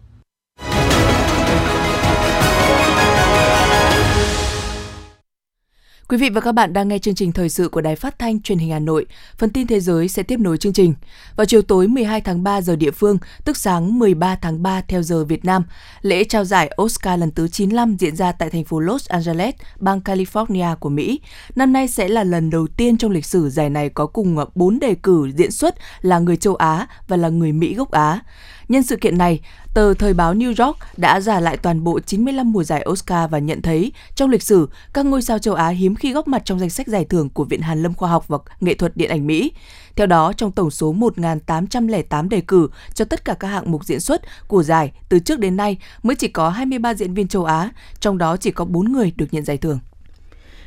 Quý 6.08 6.16
vị 6.16 6.30
và 6.30 6.40
các 6.40 6.52
bạn 6.52 6.72
đang 6.72 6.88
nghe 6.88 6.98
chương 6.98 7.14
trình 7.14 7.32
thời 7.32 7.48
sự 7.48 7.68
của 7.68 7.80
Đài 7.80 7.96
Phát 7.96 8.18
thanh 8.18 8.42
Truyền 8.42 8.58
hình 8.58 8.70
Hà 8.70 8.78
Nội. 8.78 9.06
Phần 9.38 9.50
tin 9.50 9.66
thế 9.66 9.80
giới 9.80 10.08
sẽ 10.08 10.22
tiếp 10.22 10.40
nối 10.40 10.58
chương 10.58 10.72
trình. 10.72 10.94
Vào 11.36 11.44
chiều 11.44 11.62
tối 11.62 11.88
12 11.88 12.20
tháng 12.20 12.42
3 12.42 12.60
giờ 12.60 12.76
địa 12.76 12.90
phương, 12.90 13.18
tức 13.44 13.56
sáng 13.56 13.98
13 13.98 14.36
tháng 14.36 14.62
3 14.62 14.80
theo 14.80 15.02
giờ 15.02 15.24
Việt 15.24 15.44
Nam, 15.44 15.64
lễ 16.02 16.24
trao 16.24 16.44
giải 16.44 16.70
Oscar 16.82 17.20
lần 17.20 17.30
thứ 17.30 17.48
95 17.48 17.96
diễn 17.98 18.16
ra 18.16 18.32
tại 18.32 18.50
thành 18.50 18.64
phố 18.64 18.80
Los 18.80 19.08
Angeles, 19.08 19.54
bang 19.80 20.00
California 20.00 20.76
của 20.76 20.88
Mỹ. 20.88 21.20
Năm 21.56 21.72
nay 21.72 21.88
sẽ 21.88 22.08
là 22.08 22.24
lần 22.24 22.50
đầu 22.50 22.66
tiên 22.66 22.96
trong 22.96 23.10
lịch 23.10 23.26
sử 23.26 23.50
giải 23.50 23.70
này 23.70 23.88
có 23.88 24.06
cùng 24.06 24.36
4 24.54 24.78
đề 24.78 24.94
cử 25.02 25.30
diễn 25.36 25.50
xuất 25.50 25.74
là 26.00 26.18
người 26.18 26.36
châu 26.36 26.54
Á 26.54 26.86
và 27.08 27.16
là 27.16 27.28
người 27.28 27.52
Mỹ 27.52 27.74
gốc 27.74 27.90
Á. 27.90 28.20
Nhân 28.68 28.82
sự 28.82 28.96
kiện 28.96 29.18
này, 29.18 29.40
tờ 29.74 29.94
Thời 29.94 30.14
báo 30.14 30.34
New 30.34 30.66
York 30.66 30.78
đã 30.96 31.20
giả 31.20 31.40
lại 31.40 31.56
toàn 31.56 31.84
bộ 31.84 32.00
95 32.00 32.52
mùa 32.52 32.64
giải 32.64 32.86
Oscar 32.90 33.30
và 33.30 33.38
nhận 33.38 33.62
thấy 33.62 33.92
trong 34.14 34.30
lịch 34.30 34.42
sử, 34.42 34.68
các 34.92 35.06
ngôi 35.06 35.22
sao 35.22 35.38
châu 35.38 35.54
Á 35.54 35.68
hiếm 35.68 35.94
khi 35.94 36.12
góp 36.12 36.28
mặt 36.28 36.42
trong 36.44 36.58
danh 36.58 36.70
sách 36.70 36.86
giải 36.86 37.04
thưởng 37.04 37.30
của 37.30 37.44
Viện 37.44 37.60
Hàn 37.60 37.82
Lâm 37.82 37.94
Khoa 37.94 38.10
học 38.10 38.28
và 38.28 38.38
Nghệ 38.60 38.74
thuật 38.74 38.96
Điện 38.96 39.10
ảnh 39.10 39.26
Mỹ. 39.26 39.52
Theo 39.96 40.06
đó, 40.06 40.32
trong 40.32 40.52
tổng 40.52 40.70
số 40.70 40.94
1.808 40.94 42.28
đề 42.28 42.40
cử 42.40 42.68
cho 42.94 43.04
tất 43.04 43.24
cả 43.24 43.34
các 43.34 43.48
hạng 43.48 43.70
mục 43.72 43.84
diễn 43.84 44.00
xuất 44.00 44.22
của 44.48 44.62
giải 44.62 44.92
từ 45.08 45.18
trước 45.18 45.38
đến 45.38 45.56
nay 45.56 45.78
mới 46.02 46.16
chỉ 46.16 46.28
có 46.28 46.48
23 46.48 46.94
diễn 46.94 47.14
viên 47.14 47.28
châu 47.28 47.44
Á, 47.44 47.70
trong 48.00 48.18
đó 48.18 48.36
chỉ 48.36 48.50
có 48.50 48.64
4 48.64 48.92
người 48.92 49.12
được 49.16 49.26
nhận 49.30 49.44
giải 49.44 49.56
thưởng. 49.56 49.78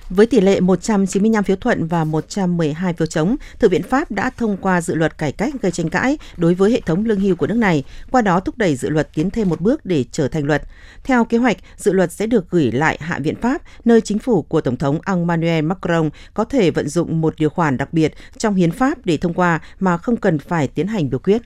Với 0.10 0.26
tỷ 0.26 0.42
lệ 0.42 0.60
195 0.60 1.44
phiếu 1.44 1.56
thuận 1.56 1.88
và 1.88 2.04
112 2.04 2.94
phiếu 2.94 3.06
chống, 3.06 3.36
Thượng 3.60 3.72
viện 3.72 3.84
Pháp 3.84 4.12
đã 4.12 4.30
thông 4.30 4.58
qua 4.58 4.82
dự 4.82 4.96
luật 4.96 5.18
cải 5.18 5.32
cách 5.32 5.54
gây 5.62 5.72
tranh 5.72 5.90
cãi 5.90 6.18
đối 6.38 6.54
với 6.54 6.72
hệ 6.72 6.82
thống 6.82 7.06
lương 7.06 7.20
hưu 7.20 7.36
của 7.36 7.48
nước 7.48 7.58
này, 7.58 7.84
qua 8.12 8.22
đó 8.22 8.40
thúc 8.40 8.58
đẩy 8.58 8.76
dự 8.76 8.90
luật 8.90 9.10
tiến 9.14 9.30
thêm 9.30 9.50
một 9.50 9.62
bước 9.62 9.86
để 9.86 10.06
trở 10.12 10.28
thành 10.28 10.46
luật. 10.46 10.64
Theo 11.04 11.26
kế 11.26 11.38
hoạch, 11.38 11.58
dự 11.78 11.94
luật 11.94 12.12
sẽ 12.12 12.28
được 12.28 12.50
gửi 12.50 12.72
lại 12.72 12.98
Hạ 13.02 13.20
viện 13.20 13.36
Pháp, 13.42 13.62
nơi 13.86 14.02
chính 14.02 14.20
phủ 14.20 14.42
của 14.42 14.62
Tổng 14.62 14.78
thống 14.78 15.00
Emmanuel 15.06 15.66
Macron 15.66 16.10
có 16.34 16.44
thể 16.44 16.72
vận 16.72 16.90
dụng 16.90 17.22
một 17.22 17.34
điều 17.38 17.50
khoản 17.50 17.78
đặc 17.78 17.94
biệt 17.94 18.14
trong 18.38 18.56
hiến 18.56 18.72
pháp 18.72 19.06
để 19.06 19.18
thông 19.18 19.34
qua 19.34 19.60
mà 19.80 19.98
không 19.98 20.18
cần 20.18 20.40
phải 20.40 20.68
tiến 20.68 20.88
hành 20.88 21.10
biểu 21.10 21.20
quyết. 21.20 21.42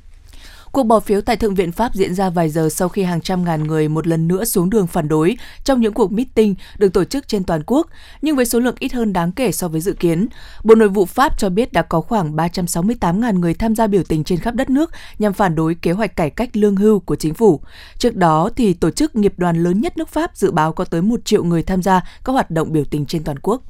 Cuộc 0.71 0.83
bỏ 0.83 0.99
phiếu 0.99 1.21
tại 1.21 1.37
Thượng 1.37 1.55
viện 1.55 1.71
Pháp 1.71 1.93
diễn 1.93 2.15
ra 2.15 2.29
vài 2.29 2.49
giờ 2.49 2.69
sau 2.69 2.89
khi 2.89 3.03
hàng 3.03 3.21
trăm 3.21 3.43
ngàn 3.45 3.63
người 3.63 3.89
một 3.89 4.07
lần 4.07 4.27
nữa 4.27 4.45
xuống 4.45 4.69
đường 4.69 4.87
phản 4.87 5.07
đối 5.07 5.37
trong 5.63 5.81
những 5.81 5.93
cuộc 5.93 6.11
meeting 6.11 6.55
được 6.77 6.93
tổ 6.93 7.03
chức 7.03 7.27
trên 7.27 7.43
toàn 7.43 7.61
quốc, 7.65 7.87
nhưng 8.21 8.35
với 8.35 8.45
số 8.45 8.59
lượng 8.59 8.75
ít 8.79 8.93
hơn 8.93 9.13
đáng 9.13 9.31
kể 9.31 9.51
so 9.51 9.67
với 9.67 9.81
dự 9.81 9.93
kiến. 9.93 10.27
Bộ 10.63 10.75
Nội 10.75 10.89
vụ 10.89 11.05
Pháp 11.05 11.37
cho 11.37 11.49
biết 11.49 11.73
đã 11.73 11.81
có 11.81 12.01
khoảng 12.01 12.35
368.000 12.35 13.39
người 13.39 13.53
tham 13.53 13.75
gia 13.75 13.87
biểu 13.87 14.03
tình 14.03 14.23
trên 14.23 14.39
khắp 14.39 14.55
đất 14.55 14.69
nước 14.69 14.91
nhằm 15.19 15.33
phản 15.33 15.55
đối 15.55 15.75
kế 15.75 15.91
hoạch 15.91 16.15
cải 16.15 16.29
cách 16.29 16.49
lương 16.53 16.75
hưu 16.75 16.99
của 16.99 17.15
chính 17.15 17.33
phủ. 17.33 17.61
Trước 17.97 18.15
đó, 18.15 18.49
thì 18.55 18.73
tổ 18.73 18.91
chức 18.91 19.15
nghiệp 19.15 19.33
đoàn 19.37 19.63
lớn 19.63 19.81
nhất 19.81 19.97
nước 19.97 20.09
Pháp 20.09 20.37
dự 20.37 20.51
báo 20.51 20.73
có 20.73 20.85
tới 20.85 21.01
1 21.01 21.19
triệu 21.25 21.43
người 21.43 21.63
tham 21.63 21.83
gia 21.83 22.01
các 22.23 22.33
hoạt 22.33 22.51
động 22.51 22.73
biểu 22.73 22.83
tình 22.83 23.05
trên 23.05 23.23
toàn 23.23 23.39
quốc. 23.41 23.61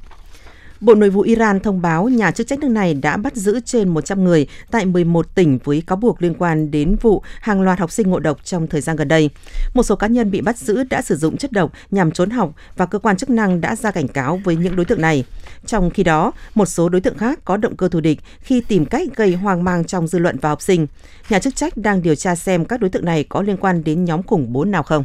Bộ 0.82 0.94
Nội 0.94 1.10
vụ 1.10 1.20
Iran 1.20 1.60
thông 1.60 1.82
báo 1.82 2.08
nhà 2.08 2.30
chức 2.30 2.46
trách 2.46 2.58
nước 2.58 2.68
này 2.68 2.94
đã 2.94 3.16
bắt 3.16 3.36
giữ 3.36 3.60
trên 3.60 3.88
100 3.88 4.24
người 4.24 4.46
tại 4.70 4.86
11 4.86 5.34
tỉnh 5.34 5.58
với 5.64 5.82
cáo 5.86 5.96
buộc 5.96 6.22
liên 6.22 6.34
quan 6.38 6.70
đến 6.70 6.96
vụ 7.00 7.22
hàng 7.40 7.62
loạt 7.62 7.78
học 7.78 7.90
sinh 7.90 8.10
ngộ 8.10 8.18
độc 8.18 8.44
trong 8.44 8.66
thời 8.66 8.80
gian 8.80 8.96
gần 8.96 9.08
đây. 9.08 9.30
Một 9.74 9.82
số 9.82 9.96
cá 9.96 10.06
nhân 10.06 10.30
bị 10.30 10.40
bắt 10.40 10.58
giữ 10.58 10.84
đã 10.84 11.02
sử 11.02 11.16
dụng 11.16 11.36
chất 11.36 11.52
độc 11.52 11.72
nhằm 11.90 12.10
trốn 12.10 12.30
học 12.30 12.52
và 12.76 12.86
cơ 12.86 12.98
quan 12.98 13.16
chức 13.16 13.30
năng 13.30 13.60
đã 13.60 13.76
ra 13.76 13.90
cảnh 13.90 14.08
cáo 14.08 14.40
với 14.44 14.56
những 14.56 14.76
đối 14.76 14.84
tượng 14.84 15.00
này. 15.00 15.24
Trong 15.66 15.90
khi 15.90 16.02
đó, 16.02 16.32
một 16.54 16.66
số 16.66 16.88
đối 16.88 17.00
tượng 17.00 17.18
khác 17.18 17.38
có 17.44 17.56
động 17.56 17.76
cơ 17.76 17.88
thù 17.88 18.00
địch 18.00 18.20
khi 18.40 18.60
tìm 18.60 18.84
cách 18.84 19.08
gây 19.16 19.34
hoang 19.34 19.64
mang 19.64 19.84
trong 19.84 20.06
dư 20.06 20.18
luận 20.18 20.36
và 20.40 20.48
học 20.48 20.62
sinh. 20.62 20.86
Nhà 21.28 21.38
chức 21.38 21.56
trách 21.56 21.76
đang 21.76 22.02
điều 22.02 22.14
tra 22.14 22.34
xem 22.34 22.64
các 22.64 22.80
đối 22.80 22.90
tượng 22.90 23.04
này 23.04 23.24
có 23.24 23.42
liên 23.42 23.56
quan 23.56 23.84
đến 23.84 24.04
nhóm 24.04 24.22
khủng 24.22 24.52
bố 24.52 24.64
nào 24.64 24.82
không. 24.82 25.04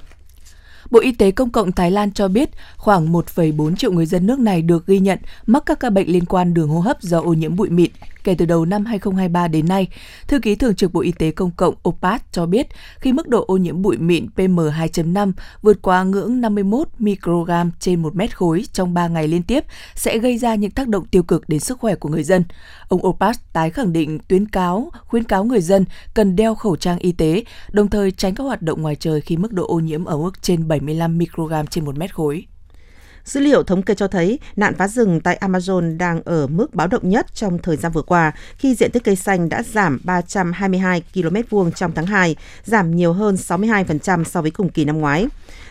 Bộ 0.91 0.99
Y 0.99 1.11
tế 1.11 1.31
Công 1.31 1.49
cộng 1.49 1.71
Thái 1.71 1.91
Lan 1.91 2.11
cho 2.11 2.27
biết 2.27 2.49
khoảng 2.77 3.13
1,4 3.13 3.75
triệu 3.75 3.91
người 3.91 4.05
dân 4.05 4.25
nước 4.25 4.39
này 4.39 4.61
được 4.61 4.87
ghi 4.87 4.99
nhận 4.99 5.19
mắc 5.45 5.63
các 5.65 5.79
ca 5.79 5.89
bệnh 5.89 6.07
liên 6.07 6.25
quan 6.25 6.53
đường 6.53 6.69
hô 6.69 6.79
hấp 6.79 7.01
do 7.01 7.19
ô 7.19 7.33
nhiễm 7.33 7.55
bụi 7.55 7.69
mịn 7.69 7.91
kể 8.27 8.35
từ 8.37 8.45
đầu 8.45 8.65
năm 8.65 8.85
2023 8.85 9.47
đến 9.47 9.67
nay. 9.67 9.87
Thư 10.27 10.39
ký 10.39 10.55
Thường 10.55 10.75
trực 10.75 10.93
Bộ 10.93 11.01
Y 11.01 11.11
tế 11.11 11.31
Công 11.31 11.51
cộng 11.51 11.75
Opat 11.89 12.31
cho 12.31 12.45
biết 12.45 12.67
khi 12.99 13.13
mức 13.13 13.27
độ 13.27 13.45
ô 13.47 13.57
nhiễm 13.57 13.81
bụi 13.81 13.97
mịn 13.97 14.27
PM2.5 14.35 15.31
vượt 15.61 15.81
qua 15.81 16.03
ngưỡng 16.03 16.41
51 16.41 16.87
microgram 16.99 17.71
trên 17.79 18.01
1 18.01 18.15
mét 18.15 18.37
khối 18.37 18.63
trong 18.73 18.93
3 18.93 19.07
ngày 19.07 19.27
liên 19.27 19.43
tiếp 19.43 19.63
sẽ 19.95 20.17
gây 20.17 20.37
ra 20.37 20.55
những 20.55 20.71
tác 20.71 20.87
động 20.87 21.05
tiêu 21.05 21.23
cực 21.23 21.49
đến 21.49 21.59
sức 21.59 21.79
khỏe 21.79 21.95
của 21.95 22.09
người 22.09 22.23
dân. 22.23 22.43
Ông 22.87 23.05
Opat 23.05 23.35
tái 23.53 23.69
khẳng 23.69 23.93
định 23.93 24.19
tuyến 24.19 24.47
cáo, 24.47 24.91
khuyến 25.01 25.23
cáo 25.23 25.43
người 25.43 25.61
dân 25.61 25.85
cần 26.13 26.35
đeo 26.35 26.55
khẩu 26.55 26.75
trang 26.75 26.99
y 26.99 27.11
tế, 27.11 27.43
đồng 27.71 27.89
thời 27.89 28.11
tránh 28.11 28.35
các 28.35 28.43
hoạt 28.43 28.61
động 28.61 28.81
ngoài 28.81 28.95
trời 28.95 29.21
khi 29.21 29.37
mức 29.37 29.53
độ 29.53 29.67
ô 29.67 29.79
nhiễm 29.79 30.05
ở 30.05 30.17
mức 30.17 30.41
trên 30.41 30.67
75 30.67 31.17
microgram 31.17 31.67
trên 31.67 31.85
1 31.85 31.97
mét 31.97 32.15
khối. 32.15 32.45
Dữ 33.27 33.39
liệu 33.39 33.63
thống 33.63 33.81
kê 33.81 33.95
cho 33.95 34.07
thấy 34.07 34.39
nạn 34.55 34.73
phá 34.77 34.87
rừng 34.87 35.19
tại 35.19 35.37
Amazon 35.41 35.97
đang 35.97 36.21
ở 36.25 36.47
mức 36.47 36.75
báo 36.75 36.87
động 36.87 37.09
nhất 37.09 37.25
trong 37.33 37.57
thời 37.57 37.77
gian 37.77 37.91
vừa 37.91 38.01
qua 38.01 38.31
khi 38.57 38.75
diện 38.75 38.91
tích 38.91 39.03
cây 39.03 39.15
xanh 39.15 39.49
đã 39.49 39.63
giảm 39.63 39.99
322 40.03 41.03
km 41.13 41.35
vuông 41.49 41.71
trong 41.71 41.91
tháng 41.91 42.05
2, 42.05 42.35
giảm 42.63 42.95
nhiều 42.95 43.13
hơn 43.13 43.35
62% 43.35 44.23
so 44.23 44.41
với 44.41 44.51
cùng 44.51 44.69
kỳ 44.69 44.85
năm 44.85 44.97
ngoái. 44.97 45.27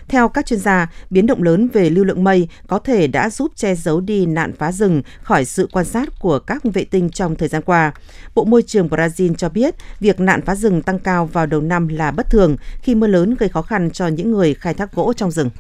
Theo 0.09 0.29
các 0.29 0.47
chuyên 0.47 0.61
gia, 0.61 0.92
biến 1.11 1.27
động 1.27 1.42
lớn 1.42 1.69
về 1.73 1.90
lưu 1.90 2.05
lượng 2.05 2.25
mây 2.25 2.49
có 2.66 2.79
thể 2.79 3.07
đã 3.07 3.31
giúp 3.31 3.53
che 3.55 3.75
giấu 3.75 4.01
đi 4.01 4.27
nạn 4.27 4.53
phá 4.59 4.73
rừng 4.73 5.03
khỏi 5.23 5.45
sự 5.45 5.69
quan 5.73 5.85
sát 5.85 6.09
của 6.21 6.38
các 6.38 6.62
vệ 6.64 6.85
tinh 6.85 7.11
trong 7.11 7.37
thời 7.37 7.49
gian 7.49 7.62
qua. 7.62 7.92
Bộ 8.35 8.45
Môi 8.45 8.62
trường 8.62 8.88
Brazil 8.88 9.35
cho 9.35 9.49
biết 9.49 9.75
việc 10.01 10.21
nạn 10.21 10.42
phá 10.42 10.55
rừng 10.55 10.83
tăng 10.83 10.99
cao 10.99 11.27
vào 11.27 11.47
đầu 11.47 11.61
năm 11.61 11.88
là 11.88 12.11
bất 12.11 12.31
thường 12.31 12.57
khi 12.83 12.95
mưa 12.95 13.07
lớn 13.07 13.35
gây 13.38 13.49
khó 13.49 13.62
khăn 13.62 13.90
cho 13.90 14.07
những 14.09 14.31
người 14.31 14.55
khai 14.55 14.75
thác 14.75 14.95
gỗ 14.95 15.12
trong 15.12 15.31
rừng. 15.31 15.51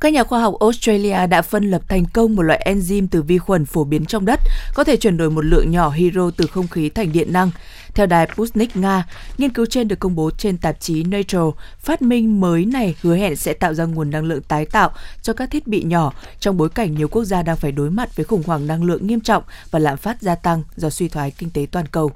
Các 0.00 0.12
nhà 0.12 0.24
khoa 0.24 0.40
học 0.40 0.54
Australia 0.60 1.26
đã 1.26 1.42
phân 1.42 1.70
lập 1.70 1.82
thành 1.88 2.04
công 2.12 2.36
một 2.36 2.42
loại 2.42 2.66
enzyme 2.66 3.06
từ 3.10 3.22
vi 3.22 3.38
khuẩn 3.38 3.66
phổ 3.66 3.84
biến 3.84 4.06
trong 4.06 4.24
đất, 4.24 4.40
có 4.74 4.84
thể 4.84 4.96
chuyển 4.96 5.16
đổi 5.16 5.30
một 5.30 5.44
lượng 5.44 5.70
nhỏ 5.70 5.90
hydro 5.90 6.30
từ 6.36 6.46
không 6.46 6.68
khí 6.68 6.88
thành 6.88 7.12
điện 7.12 7.32
năng. 7.32 7.50
Theo 7.94 8.06
đài 8.06 8.28
Sputnik 8.34 8.76
Nga, 8.76 9.06
nghiên 9.38 9.50
cứu 9.50 9.66
trên 9.66 9.88
được 9.88 9.98
công 9.98 10.14
bố 10.14 10.30
trên 10.38 10.58
tạp 10.58 10.80
chí 10.80 11.04
Nature. 11.04 11.60
Phát 11.78 12.02
minh 12.02 12.40
mới 12.40 12.64
này 12.64 12.94
hứa 13.02 13.16
hẹn 13.16 13.36
sẽ 13.36 13.52
tạo 13.52 13.74
ra 13.74 13.84
nguồn 13.84 14.10
năng 14.10 14.24
lượng 14.24 14.42
tái 14.42 14.66
tạo 14.66 14.90
cho 15.22 15.32
các 15.32 15.50
thiết 15.50 15.66
bị 15.66 15.82
nhỏ 15.82 16.12
trong 16.40 16.56
bối 16.56 16.68
cảnh 16.68 16.94
nhiều 16.94 17.08
quốc 17.08 17.24
gia 17.24 17.42
đang 17.42 17.56
phải 17.56 17.72
đối 17.72 17.90
mặt 17.90 18.16
với 18.16 18.24
khủng 18.24 18.42
hoảng 18.46 18.66
năng 18.66 18.84
lượng 18.84 19.06
nghiêm 19.06 19.20
trọng 19.20 19.42
và 19.70 19.78
lạm 19.78 19.96
phát 19.96 20.22
gia 20.22 20.34
tăng 20.34 20.62
do 20.76 20.90
suy 20.90 21.08
thoái 21.08 21.30
kinh 21.30 21.50
tế 21.50 21.66
toàn 21.70 21.86
cầu. 21.86 22.10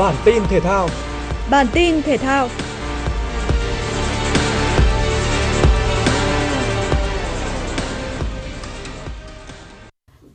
Bản 0.00 0.14
tin 0.24 0.42
thể 0.48 0.60
thao 0.60 0.88
Bản 1.50 1.66
tin 1.72 2.02
thể 2.02 2.16
thao 2.16 2.48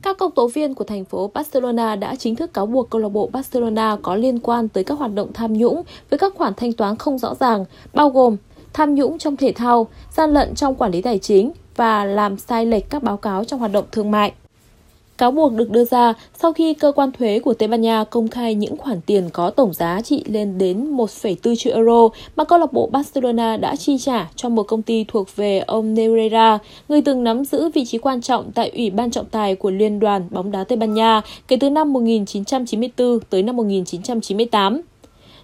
Các 0.02 0.18
công 0.18 0.30
tố 0.30 0.48
viên 0.48 0.74
của 0.74 0.84
thành 0.84 1.04
phố 1.04 1.30
Barcelona 1.34 1.96
đã 1.96 2.14
chính 2.16 2.36
thức 2.36 2.54
cáo 2.54 2.66
buộc 2.66 2.90
câu 2.90 3.00
lạc 3.00 3.08
bộ 3.08 3.28
Barcelona 3.32 3.96
có 4.02 4.14
liên 4.14 4.38
quan 4.38 4.68
tới 4.68 4.84
các 4.84 4.98
hoạt 4.98 5.14
động 5.14 5.32
tham 5.32 5.52
nhũng 5.52 5.82
với 6.10 6.18
các 6.18 6.34
khoản 6.34 6.52
thanh 6.56 6.72
toán 6.72 6.96
không 6.96 7.18
rõ 7.18 7.34
ràng, 7.34 7.64
bao 7.94 8.10
gồm 8.10 8.36
tham 8.72 8.94
nhũng 8.94 9.18
trong 9.18 9.36
thể 9.36 9.52
thao, 9.52 9.86
gian 10.10 10.30
lận 10.30 10.54
trong 10.54 10.74
quản 10.74 10.90
lý 10.90 11.02
tài 11.02 11.18
chính 11.18 11.52
và 11.76 12.04
làm 12.04 12.38
sai 12.38 12.66
lệch 12.66 12.90
các 12.90 13.02
báo 13.02 13.16
cáo 13.16 13.44
trong 13.44 13.60
hoạt 13.60 13.72
động 13.72 13.84
thương 13.92 14.10
mại. 14.10 14.32
Cáo 15.18 15.30
buộc 15.30 15.52
được 15.52 15.70
đưa 15.70 15.84
ra 15.84 16.14
sau 16.34 16.52
khi 16.52 16.74
cơ 16.74 16.92
quan 16.92 17.12
thuế 17.12 17.38
của 17.38 17.54
Tây 17.54 17.68
Ban 17.68 17.80
Nha 17.80 18.04
công 18.04 18.28
khai 18.28 18.54
những 18.54 18.76
khoản 18.76 19.00
tiền 19.00 19.30
có 19.32 19.50
tổng 19.50 19.72
giá 19.72 20.00
trị 20.02 20.24
lên 20.26 20.58
đến 20.58 20.96
1,4 20.96 21.56
triệu 21.56 21.74
euro 21.74 22.08
mà 22.36 22.44
câu 22.44 22.58
lạc 22.58 22.72
bộ 22.72 22.88
Barcelona 22.92 23.56
đã 23.56 23.76
chi 23.76 23.98
trả 23.98 24.30
cho 24.36 24.48
một 24.48 24.62
công 24.62 24.82
ty 24.82 25.04
thuộc 25.08 25.36
về 25.36 25.58
ông 25.58 25.94
Nereira, 25.94 26.58
người 26.88 27.02
từng 27.02 27.24
nắm 27.24 27.44
giữ 27.44 27.70
vị 27.74 27.84
trí 27.84 27.98
quan 27.98 28.20
trọng 28.20 28.52
tại 28.52 28.70
Ủy 28.74 28.90
ban 28.90 29.10
trọng 29.10 29.26
tài 29.26 29.54
của 29.54 29.70
Liên 29.70 30.00
đoàn 30.00 30.28
bóng 30.30 30.50
đá 30.50 30.64
Tây 30.64 30.76
Ban 30.76 30.94
Nha 30.94 31.20
kể 31.48 31.56
từ 31.60 31.70
năm 31.70 31.92
1994 31.92 33.18
tới 33.30 33.42
năm 33.42 33.56
1998. 33.56 34.82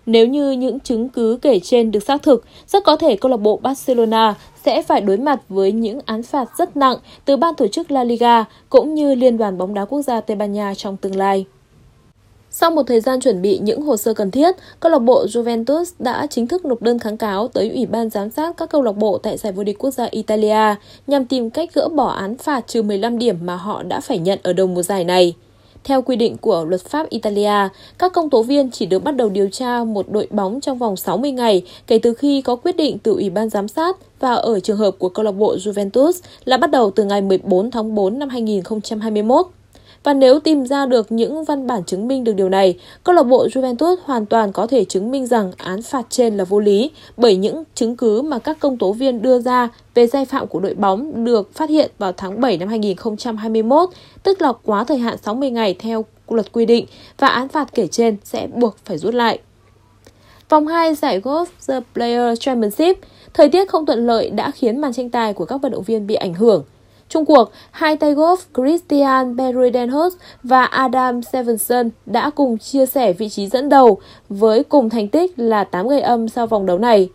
Nếu 0.06 0.26
như 0.26 0.50
những 0.50 0.80
chứng 0.80 1.08
cứ 1.08 1.38
kể 1.42 1.60
trên 1.60 1.90
được 1.90 2.02
xác 2.02 2.22
thực, 2.22 2.44
rất 2.66 2.84
có 2.84 2.96
thể 2.96 3.16
câu 3.16 3.30
lạc 3.30 3.36
bộ 3.36 3.56
Barcelona 3.62 4.34
sẽ 4.64 4.82
phải 4.82 5.00
đối 5.00 5.16
mặt 5.16 5.40
với 5.48 5.72
những 5.72 6.00
án 6.04 6.22
phạt 6.22 6.48
rất 6.58 6.76
nặng 6.76 6.96
từ 7.24 7.36
ban 7.36 7.54
tổ 7.54 7.68
chức 7.68 7.90
La 7.90 8.04
Liga 8.04 8.44
cũng 8.68 8.94
như 8.94 9.14
Liên 9.14 9.38
đoàn 9.38 9.58
bóng 9.58 9.74
đá 9.74 9.84
quốc 9.84 10.02
gia 10.02 10.20
Tây 10.20 10.36
Ban 10.36 10.52
Nha 10.52 10.74
trong 10.74 10.96
tương 10.96 11.16
lai. 11.16 11.46
Sau 12.54 12.70
một 12.70 12.82
thời 12.86 13.00
gian 13.00 13.20
chuẩn 13.20 13.42
bị 13.42 13.58
những 13.58 13.82
hồ 13.82 13.96
sơ 13.96 14.14
cần 14.14 14.30
thiết, 14.30 14.56
câu 14.80 14.92
lạc 14.92 14.98
bộ 14.98 15.26
Juventus 15.26 15.84
đã 15.98 16.26
chính 16.30 16.46
thức 16.46 16.64
nộp 16.64 16.82
đơn 16.82 16.98
kháng 16.98 17.16
cáo 17.16 17.48
tới 17.48 17.70
Ủy 17.70 17.86
ban 17.86 18.10
giám 18.10 18.30
sát 18.30 18.56
các 18.56 18.70
câu 18.70 18.82
lạc 18.82 18.92
bộ 18.92 19.18
tại 19.18 19.36
giải 19.36 19.52
vô 19.52 19.64
địch 19.64 19.78
quốc 19.78 19.90
gia 19.90 20.04
Italia 20.04 20.74
nhằm 21.06 21.24
tìm 21.24 21.50
cách 21.50 21.74
gỡ 21.74 21.88
bỏ 21.88 22.08
án 22.08 22.36
phạt 22.36 22.66
trừ 22.66 22.82
15 22.82 23.18
điểm 23.18 23.36
mà 23.44 23.56
họ 23.56 23.82
đã 23.82 24.00
phải 24.00 24.18
nhận 24.18 24.38
ở 24.42 24.52
đầu 24.52 24.66
mùa 24.66 24.82
giải 24.82 25.04
này. 25.04 25.34
Theo 25.84 26.02
quy 26.02 26.16
định 26.16 26.36
của 26.36 26.64
luật 26.64 26.80
pháp 26.80 27.08
Italia, 27.08 27.68
các 27.98 28.12
công 28.12 28.30
tố 28.30 28.42
viên 28.42 28.70
chỉ 28.70 28.86
được 28.86 29.04
bắt 29.04 29.16
đầu 29.16 29.28
điều 29.28 29.48
tra 29.48 29.84
một 29.84 30.06
đội 30.10 30.26
bóng 30.30 30.60
trong 30.60 30.78
vòng 30.78 30.96
60 30.96 31.30
ngày 31.30 31.62
kể 31.86 31.98
từ 31.98 32.14
khi 32.14 32.42
có 32.42 32.56
quyết 32.56 32.76
định 32.76 32.98
từ 32.98 33.12
Ủy 33.12 33.30
ban 33.30 33.48
giám 33.48 33.68
sát 33.68 33.96
và 34.20 34.34
ở 34.34 34.60
trường 34.60 34.76
hợp 34.76 34.90
của 34.98 35.08
câu 35.08 35.24
lạc 35.24 35.32
bộ 35.32 35.56
Juventus 35.56 36.12
là 36.44 36.56
bắt 36.56 36.70
đầu 36.70 36.90
từ 36.90 37.04
ngày 37.04 37.22
14 37.22 37.70
tháng 37.70 37.94
4 37.94 38.18
năm 38.18 38.28
2021. 38.28 39.46
Và 40.02 40.14
nếu 40.14 40.40
tìm 40.40 40.66
ra 40.66 40.86
được 40.86 41.12
những 41.12 41.44
văn 41.44 41.66
bản 41.66 41.84
chứng 41.84 42.08
minh 42.08 42.24
được 42.24 42.32
điều 42.32 42.48
này, 42.48 42.78
câu 43.04 43.14
lạc 43.14 43.22
bộ 43.22 43.46
Juventus 43.46 43.96
hoàn 44.04 44.26
toàn 44.26 44.52
có 44.52 44.66
thể 44.66 44.84
chứng 44.84 45.10
minh 45.10 45.26
rằng 45.26 45.52
án 45.56 45.82
phạt 45.82 46.06
trên 46.10 46.36
là 46.36 46.44
vô 46.44 46.60
lý 46.60 46.90
bởi 47.16 47.36
những 47.36 47.64
chứng 47.74 47.96
cứ 47.96 48.22
mà 48.22 48.38
các 48.38 48.60
công 48.60 48.78
tố 48.78 48.92
viên 48.92 49.22
đưa 49.22 49.40
ra 49.40 49.68
về 49.94 50.06
sai 50.06 50.24
phạm 50.24 50.46
của 50.46 50.60
đội 50.60 50.74
bóng 50.74 51.24
được 51.24 51.54
phát 51.54 51.70
hiện 51.70 51.90
vào 51.98 52.12
tháng 52.12 52.40
7 52.40 52.56
năm 52.58 52.68
2021, 52.68 53.88
tức 54.22 54.42
là 54.42 54.52
quá 54.64 54.84
thời 54.84 54.98
hạn 54.98 55.16
60 55.22 55.50
ngày 55.50 55.76
theo 55.78 56.04
luật 56.28 56.52
quy 56.52 56.66
định 56.66 56.86
và 57.18 57.28
án 57.28 57.48
phạt 57.48 57.74
kể 57.74 57.86
trên 57.86 58.16
sẽ 58.24 58.46
buộc 58.46 58.76
phải 58.84 58.98
rút 58.98 59.14
lại. 59.14 59.38
Vòng 60.48 60.66
2 60.66 60.94
giải 60.94 61.20
Golf 61.20 61.46
The 61.68 61.80
Player 61.94 62.38
Championship, 62.40 62.98
thời 63.34 63.48
tiết 63.48 63.68
không 63.68 63.86
thuận 63.86 64.06
lợi 64.06 64.30
đã 64.30 64.50
khiến 64.50 64.80
màn 64.80 64.92
tranh 64.92 65.10
tài 65.10 65.32
của 65.32 65.44
các 65.44 65.62
vận 65.62 65.72
động 65.72 65.82
viên 65.82 66.06
bị 66.06 66.14
ảnh 66.14 66.34
hưởng. 66.34 66.64
Trung 67.12 67.24
cuộc, 67.24 67.50
hai 67.70 67.96
tay 67.96 68.14
golf 68.14 68.36
Christian 68.54 69.36
Beruidenhout 69.36 70.12
và 70.42 70.64
Adam 70.64 71.22
Stevenson 71.22 71.90
đã 72.06 72.30
cùng 72.30 72.58
chia 72.58 72.86
sẻ 72.86 73.12
vị 73.12 73.28
trí 73.28 73.46
dẫn 73.46 73.68
đầu 73.68 73.98
với 74.28 74.64
cùng 74.64 74.90
thành 74.90 75.08
tích 75.08 75.32
là 75.36 75.64
8 75.64 75.88
gậy 75.88 76.00
âm 76.00 76.28
sau 76.28 76.46
vòng 76.46 76.66
đấu 76.66 76.78
này. 76.78 77.08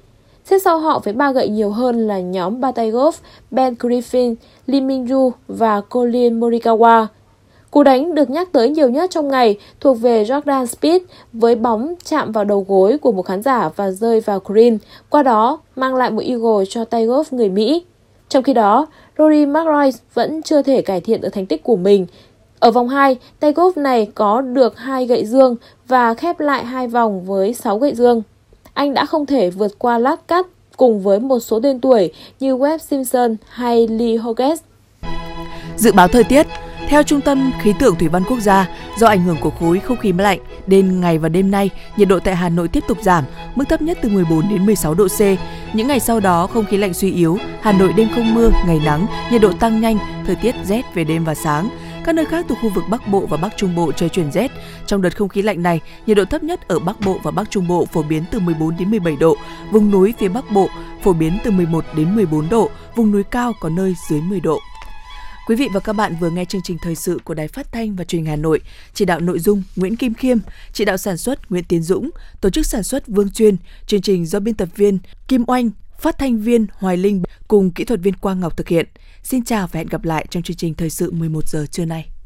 Xếp 0.46 0.60
sau 0.60 0.80
họ 0.80 1.00
với 1.04 1.14
ba 1.14 1.32
gậy 1.32 1.50
nhiều 1.50 1.70
hơn 1.70 2.08
là 2.08 2.20
nhóm 2.20 2.62
ba 2.62 2.72
tay 2.72 2.92
golf 2.92 3.12
Ben 3.52 3.74
Griffin, 3.74 4.36
Lee 4.68 4.82
Minju 4.82 5.32
và 5.48 5.82
Colin 5.82 6.40
Morikawa. 6.40 7.06
Cú 7.72 7.84
đánh 7.84 8.16
được 8.16 8.30
nhắc 8.30 8.52
tới 8.52 8.70
nhiều 8.70 8.90
nhất 8.90 9.12
trong 9.12 9.28
ngày 9.28 9.58
thuộc 9.80 10.00
về 10.02 10.24
Jordan 10.24 10.66
Speed 10.66 11.02
với 11.34 11.56
bóng 11.56 11.94
chạm 12.10 12.32
vào 12.32 12.44
đầu 12.44 12.66
gối 12.68 12.98
của 12.98 13.12
một 13.12 13.26
khán 13.26 13.42
giả 13.42 13.70
và 13.76 13.92
rơi 13.92 14.20
vào 14.20 14.40
green, 14.46 14.78
qua 15.10 15.24
đó 15.24 15.60
mang 15.76 15.96
lại 15.96 16.12
một 16.12 16.24
eagle 16.26 16.66
cho 16.70 16.86
tay 16.86 17.08
golf 17.08 17.24
người 17.32 17.50
Mỹ. 17.50 17.86
Trong 18.30 18.44
khi 18.44 18.54
đó, 18.54 18.88
Rory 19.18 19.46
McIlroy 19.46 19.92
vẫn 20.14 20.42
chưa 20.42 20.62
thể 20.62 20.82
cải 20.82 21.02
thiện 21.02 21.22
được 21.22 21.30
thành 21.30 21.46
tích 21.46 21.64
của 21.64 21.76
mình. 21.76 22.06
Ở 22.60 22.72
vòng 22.72 22.90
2, 22.90 23.18
tay 23.40 23.54
golf 23.54 23.72
này 23.76 24.08
có 24.16 24.42
được 24.42 24.78
hai 24.78 25.06
gậy 25.06 25.26
dương 25.26 25.56
và 25.88 26.14
khép 26.14 26.40
lại 26.40 26.66
hai 26.66 26.88
vòng 26.88 27.26
với 27.26 27.54
6 27.54 27.78
gậy 27.78 27.96
dương. 27.96 28.22
Anh 28.74 28.94
đã 28.94 29.06
không 29.06 29.26
thể 29.26 29.50
vượt 29.50 29.80
qua 29.80 29.98
lát 29.98 30.28
cắt 30.28 30.48
cùng 30.78 31.00
với 31.00 31.20
một 31.20 31.40
số 31.40 31.60
tên 31.60 31.80
tuổi 31.80 32.12
như 32.40 32.58
Webb 32.58 32.78
Simpson 32.78 33.36
hay 33.50 33.88
Lee 33.88 34.18
Hogges. 34.18 34.62
Dự 35.78 35.92
báo 35.92 36.08
thời 36.08 36.24
tiết 36.24 36.48
theo 36.90 37.04
Trung 37.04 37.22
tâm 37.22 37.52
Khí 37.62 37.74
tượng 37.80 37.96
Thủy 37.96 38.08
văn 38.08 38.24
Quốc 38.24 38.40
gia, 38.40 38.70
do 38.98 39.08
ảnh 39.08 39.24
hưởng 39.24 39.38
của 39.42 39.50
khối 39.50 39.80
không 39.80 39.98
khí 39.98 40.14
lạnh, 40.18 40.40
nên 40.68 41.00
ngày 41.00 41.18
và 41.18 41.30
đêm 41.30 41.52
nay, 41.52 41.70
nhiệt 41.98 42.08
độ 42.08 42.20
tại 42.20 42.36
Hà 42.36 42.50
Nội 42.50 42.68
tiếp 42.68 42.84
tục 42.88 42.98
giảm, 43.02 43.24
mức 43.56 43.64
thấp 43.70 43.82
nhất 43.82 43.98
từ 44.02 44.10
14 44.10 44.50
đến 44.50 44.66
16 44.66 44.94
độ 44.94 45.08
C. 45.08 45.22
Những 45.74 45.88
ngày 45.88 46.00
sau 46.00 46.20
đó, 46.20 46.48
không 46.48 46.66
khí 46.66 46.78
lạnh 46.78 46.94
suy 46.94 47.12
yếu, 47.12 47.38
Hà 47.62 47.72
Nội 47.72 47.94
đêm 47.94 48.08
không 48.16 48.34
mưa, 48.34 48.50
ngày 48.68 48.82
nắng, 48.86 49.06
nhiệt 49.32 49.42
độ 49.42 49.52
tăng 49.54 49.82
nhanh, 49.82 49.98
thời 50.26 50.36
tiết 50.36 50.56
rét 50.66 50.82
về 50.94 51.04
đêm 51.04 51.24
và 51.24 51.36
sáng. 51.36 51.70
Các 52.06 52.16
nơi 52.16 52.26
khác 52.26 52.46
thuộc 52.50 52.58
khu 52.62 52.70
vực 52.70 52.84
Bắc 52.90 53.08
Bộ 53.08 53.26
và 53.26 53.38
Bắc 53.38 53.58
Trung 53.58 53.76
Bộ 53.76 53.92
trời 53.92 54.10
chuyển 54.10 54.32
rét. 54.32 54.52
Trong 54.86 55.02
đợt 55.02 55.18
không 55.18 55.30
khí 55.30 55.42
lạnh 55.42 55.64
này, 55.64 55.80
nhiệt 56.06 56.18
độ 56.18 56.26
thấp 56.26 56.44
nhất 56.44 56.68
ở 56.68 56.80
Bắc 56.80 57.00
Bộ 57.06 57.20
và 57.24 57.32
Bắc 57.32 57.50
Trung 57.50 57.68
Bộ 57.68 57.86
phổ 57.86 58.04
biến 58.04 58.24
từ 58.32 58.40
14 58.40 58.78
đến 58.78 58.92
17 58.92 59.16
độ, 59.16 59.38
vùng 59.72 59.92
núi 59.92 60.14
phía 60.20 60.28
Bắc 60.28 60.52
Bộ 60.52 60.70
phổ 61.04 61.14
biến 61.14 61.38
từ 61.44 61.52
11 61.52 61.86
đến 61.96 62.16
14 62.16 62.50
độ, 62.50 62.70
vùng 62.96 63.12
núi 63.12 63.24
cao 63.24 63.54
có 63.62 63.70
nơi 63.70 63.96
dưới 64.10 64.22
10 64.22 64.40
độ. 64.40 64.60
Quý 65.48 65.56
vị 65.56 65.68
và 65.74 65.80
các 65.80 65.94
bạn 65.94 66.16
vừa 66.20 66.30
nghe 66.30 66.46
chương 66.46 66.62
trình 66.64 66.78
thời 66.82 66.96
sự 66.96 67.20
của 67.24 67.34
Đài 67.34 67.48
Phát 67.48 67.72
thanh 67.72 67.96
và 67.96 68.04
Truyền 68.04 68.22
hình 68.22 68.30
Hà 68.30 68.36
Nội, 68.36 68.62
chỉ 68.94 69.06
đạo 69.06 69.20
nội 69.20 69.40
dung 69.40 69.64
Nguyễn 69.76 69.96
Kim 69.96 70.14
Khiêm, 70.14 70.38
chỉ 70.74 70.86
đạo 70.86 70.98
sản 70.98 71.18
xuất 71.18 71.52
Nguyễn 71.52 71.64
Tiến 71.64 71.84
Dũng, 71.84 72.10
tổ 72.42 72.50
chức 72.50 72.66
sản 72.66 72.84
xuất 72.84 73.08
Vương 73.08 73.30
Chuyên, 73.30 73.58
chương 73.86 74.02
trình 74.02 74.26
do 74.26 74.40
biên 74.40 74.56
tập 74.56 74.70
viên 74.76 75.00
Kim 75.28 75.44
Oanh, 75.48 75.70
phát 76.00 76.18
thanh 76.18 76.40
viên 76.42 76.68
Hoài 76.74 76.98
Linh 76.98 77.24
cùng 77.48 77.72
kỹ 77.72 77.84
thuật 77.84 78.00
viên 78.00 78.14
Quang 78.14 78.40
Ngọc 78.40 78.58
thực 78.58 78.68
hiện. 78.68 78.86
Xin 79.24 79.44
chào 79.44 79.68
và 79.68 79.78
hẹn 79.78 79.88
gặp 79.88 80.06
lại 80.06 80.26
trong 80.30 80.44
chương 80.44 80.58
trình 80.58 80.74
thời 80.74 80.90
sự 80.90 81.12
11 81.12 81.48
giờ 81.48 81.66
trưa 81.72 81.86
nay. 81.86 82.17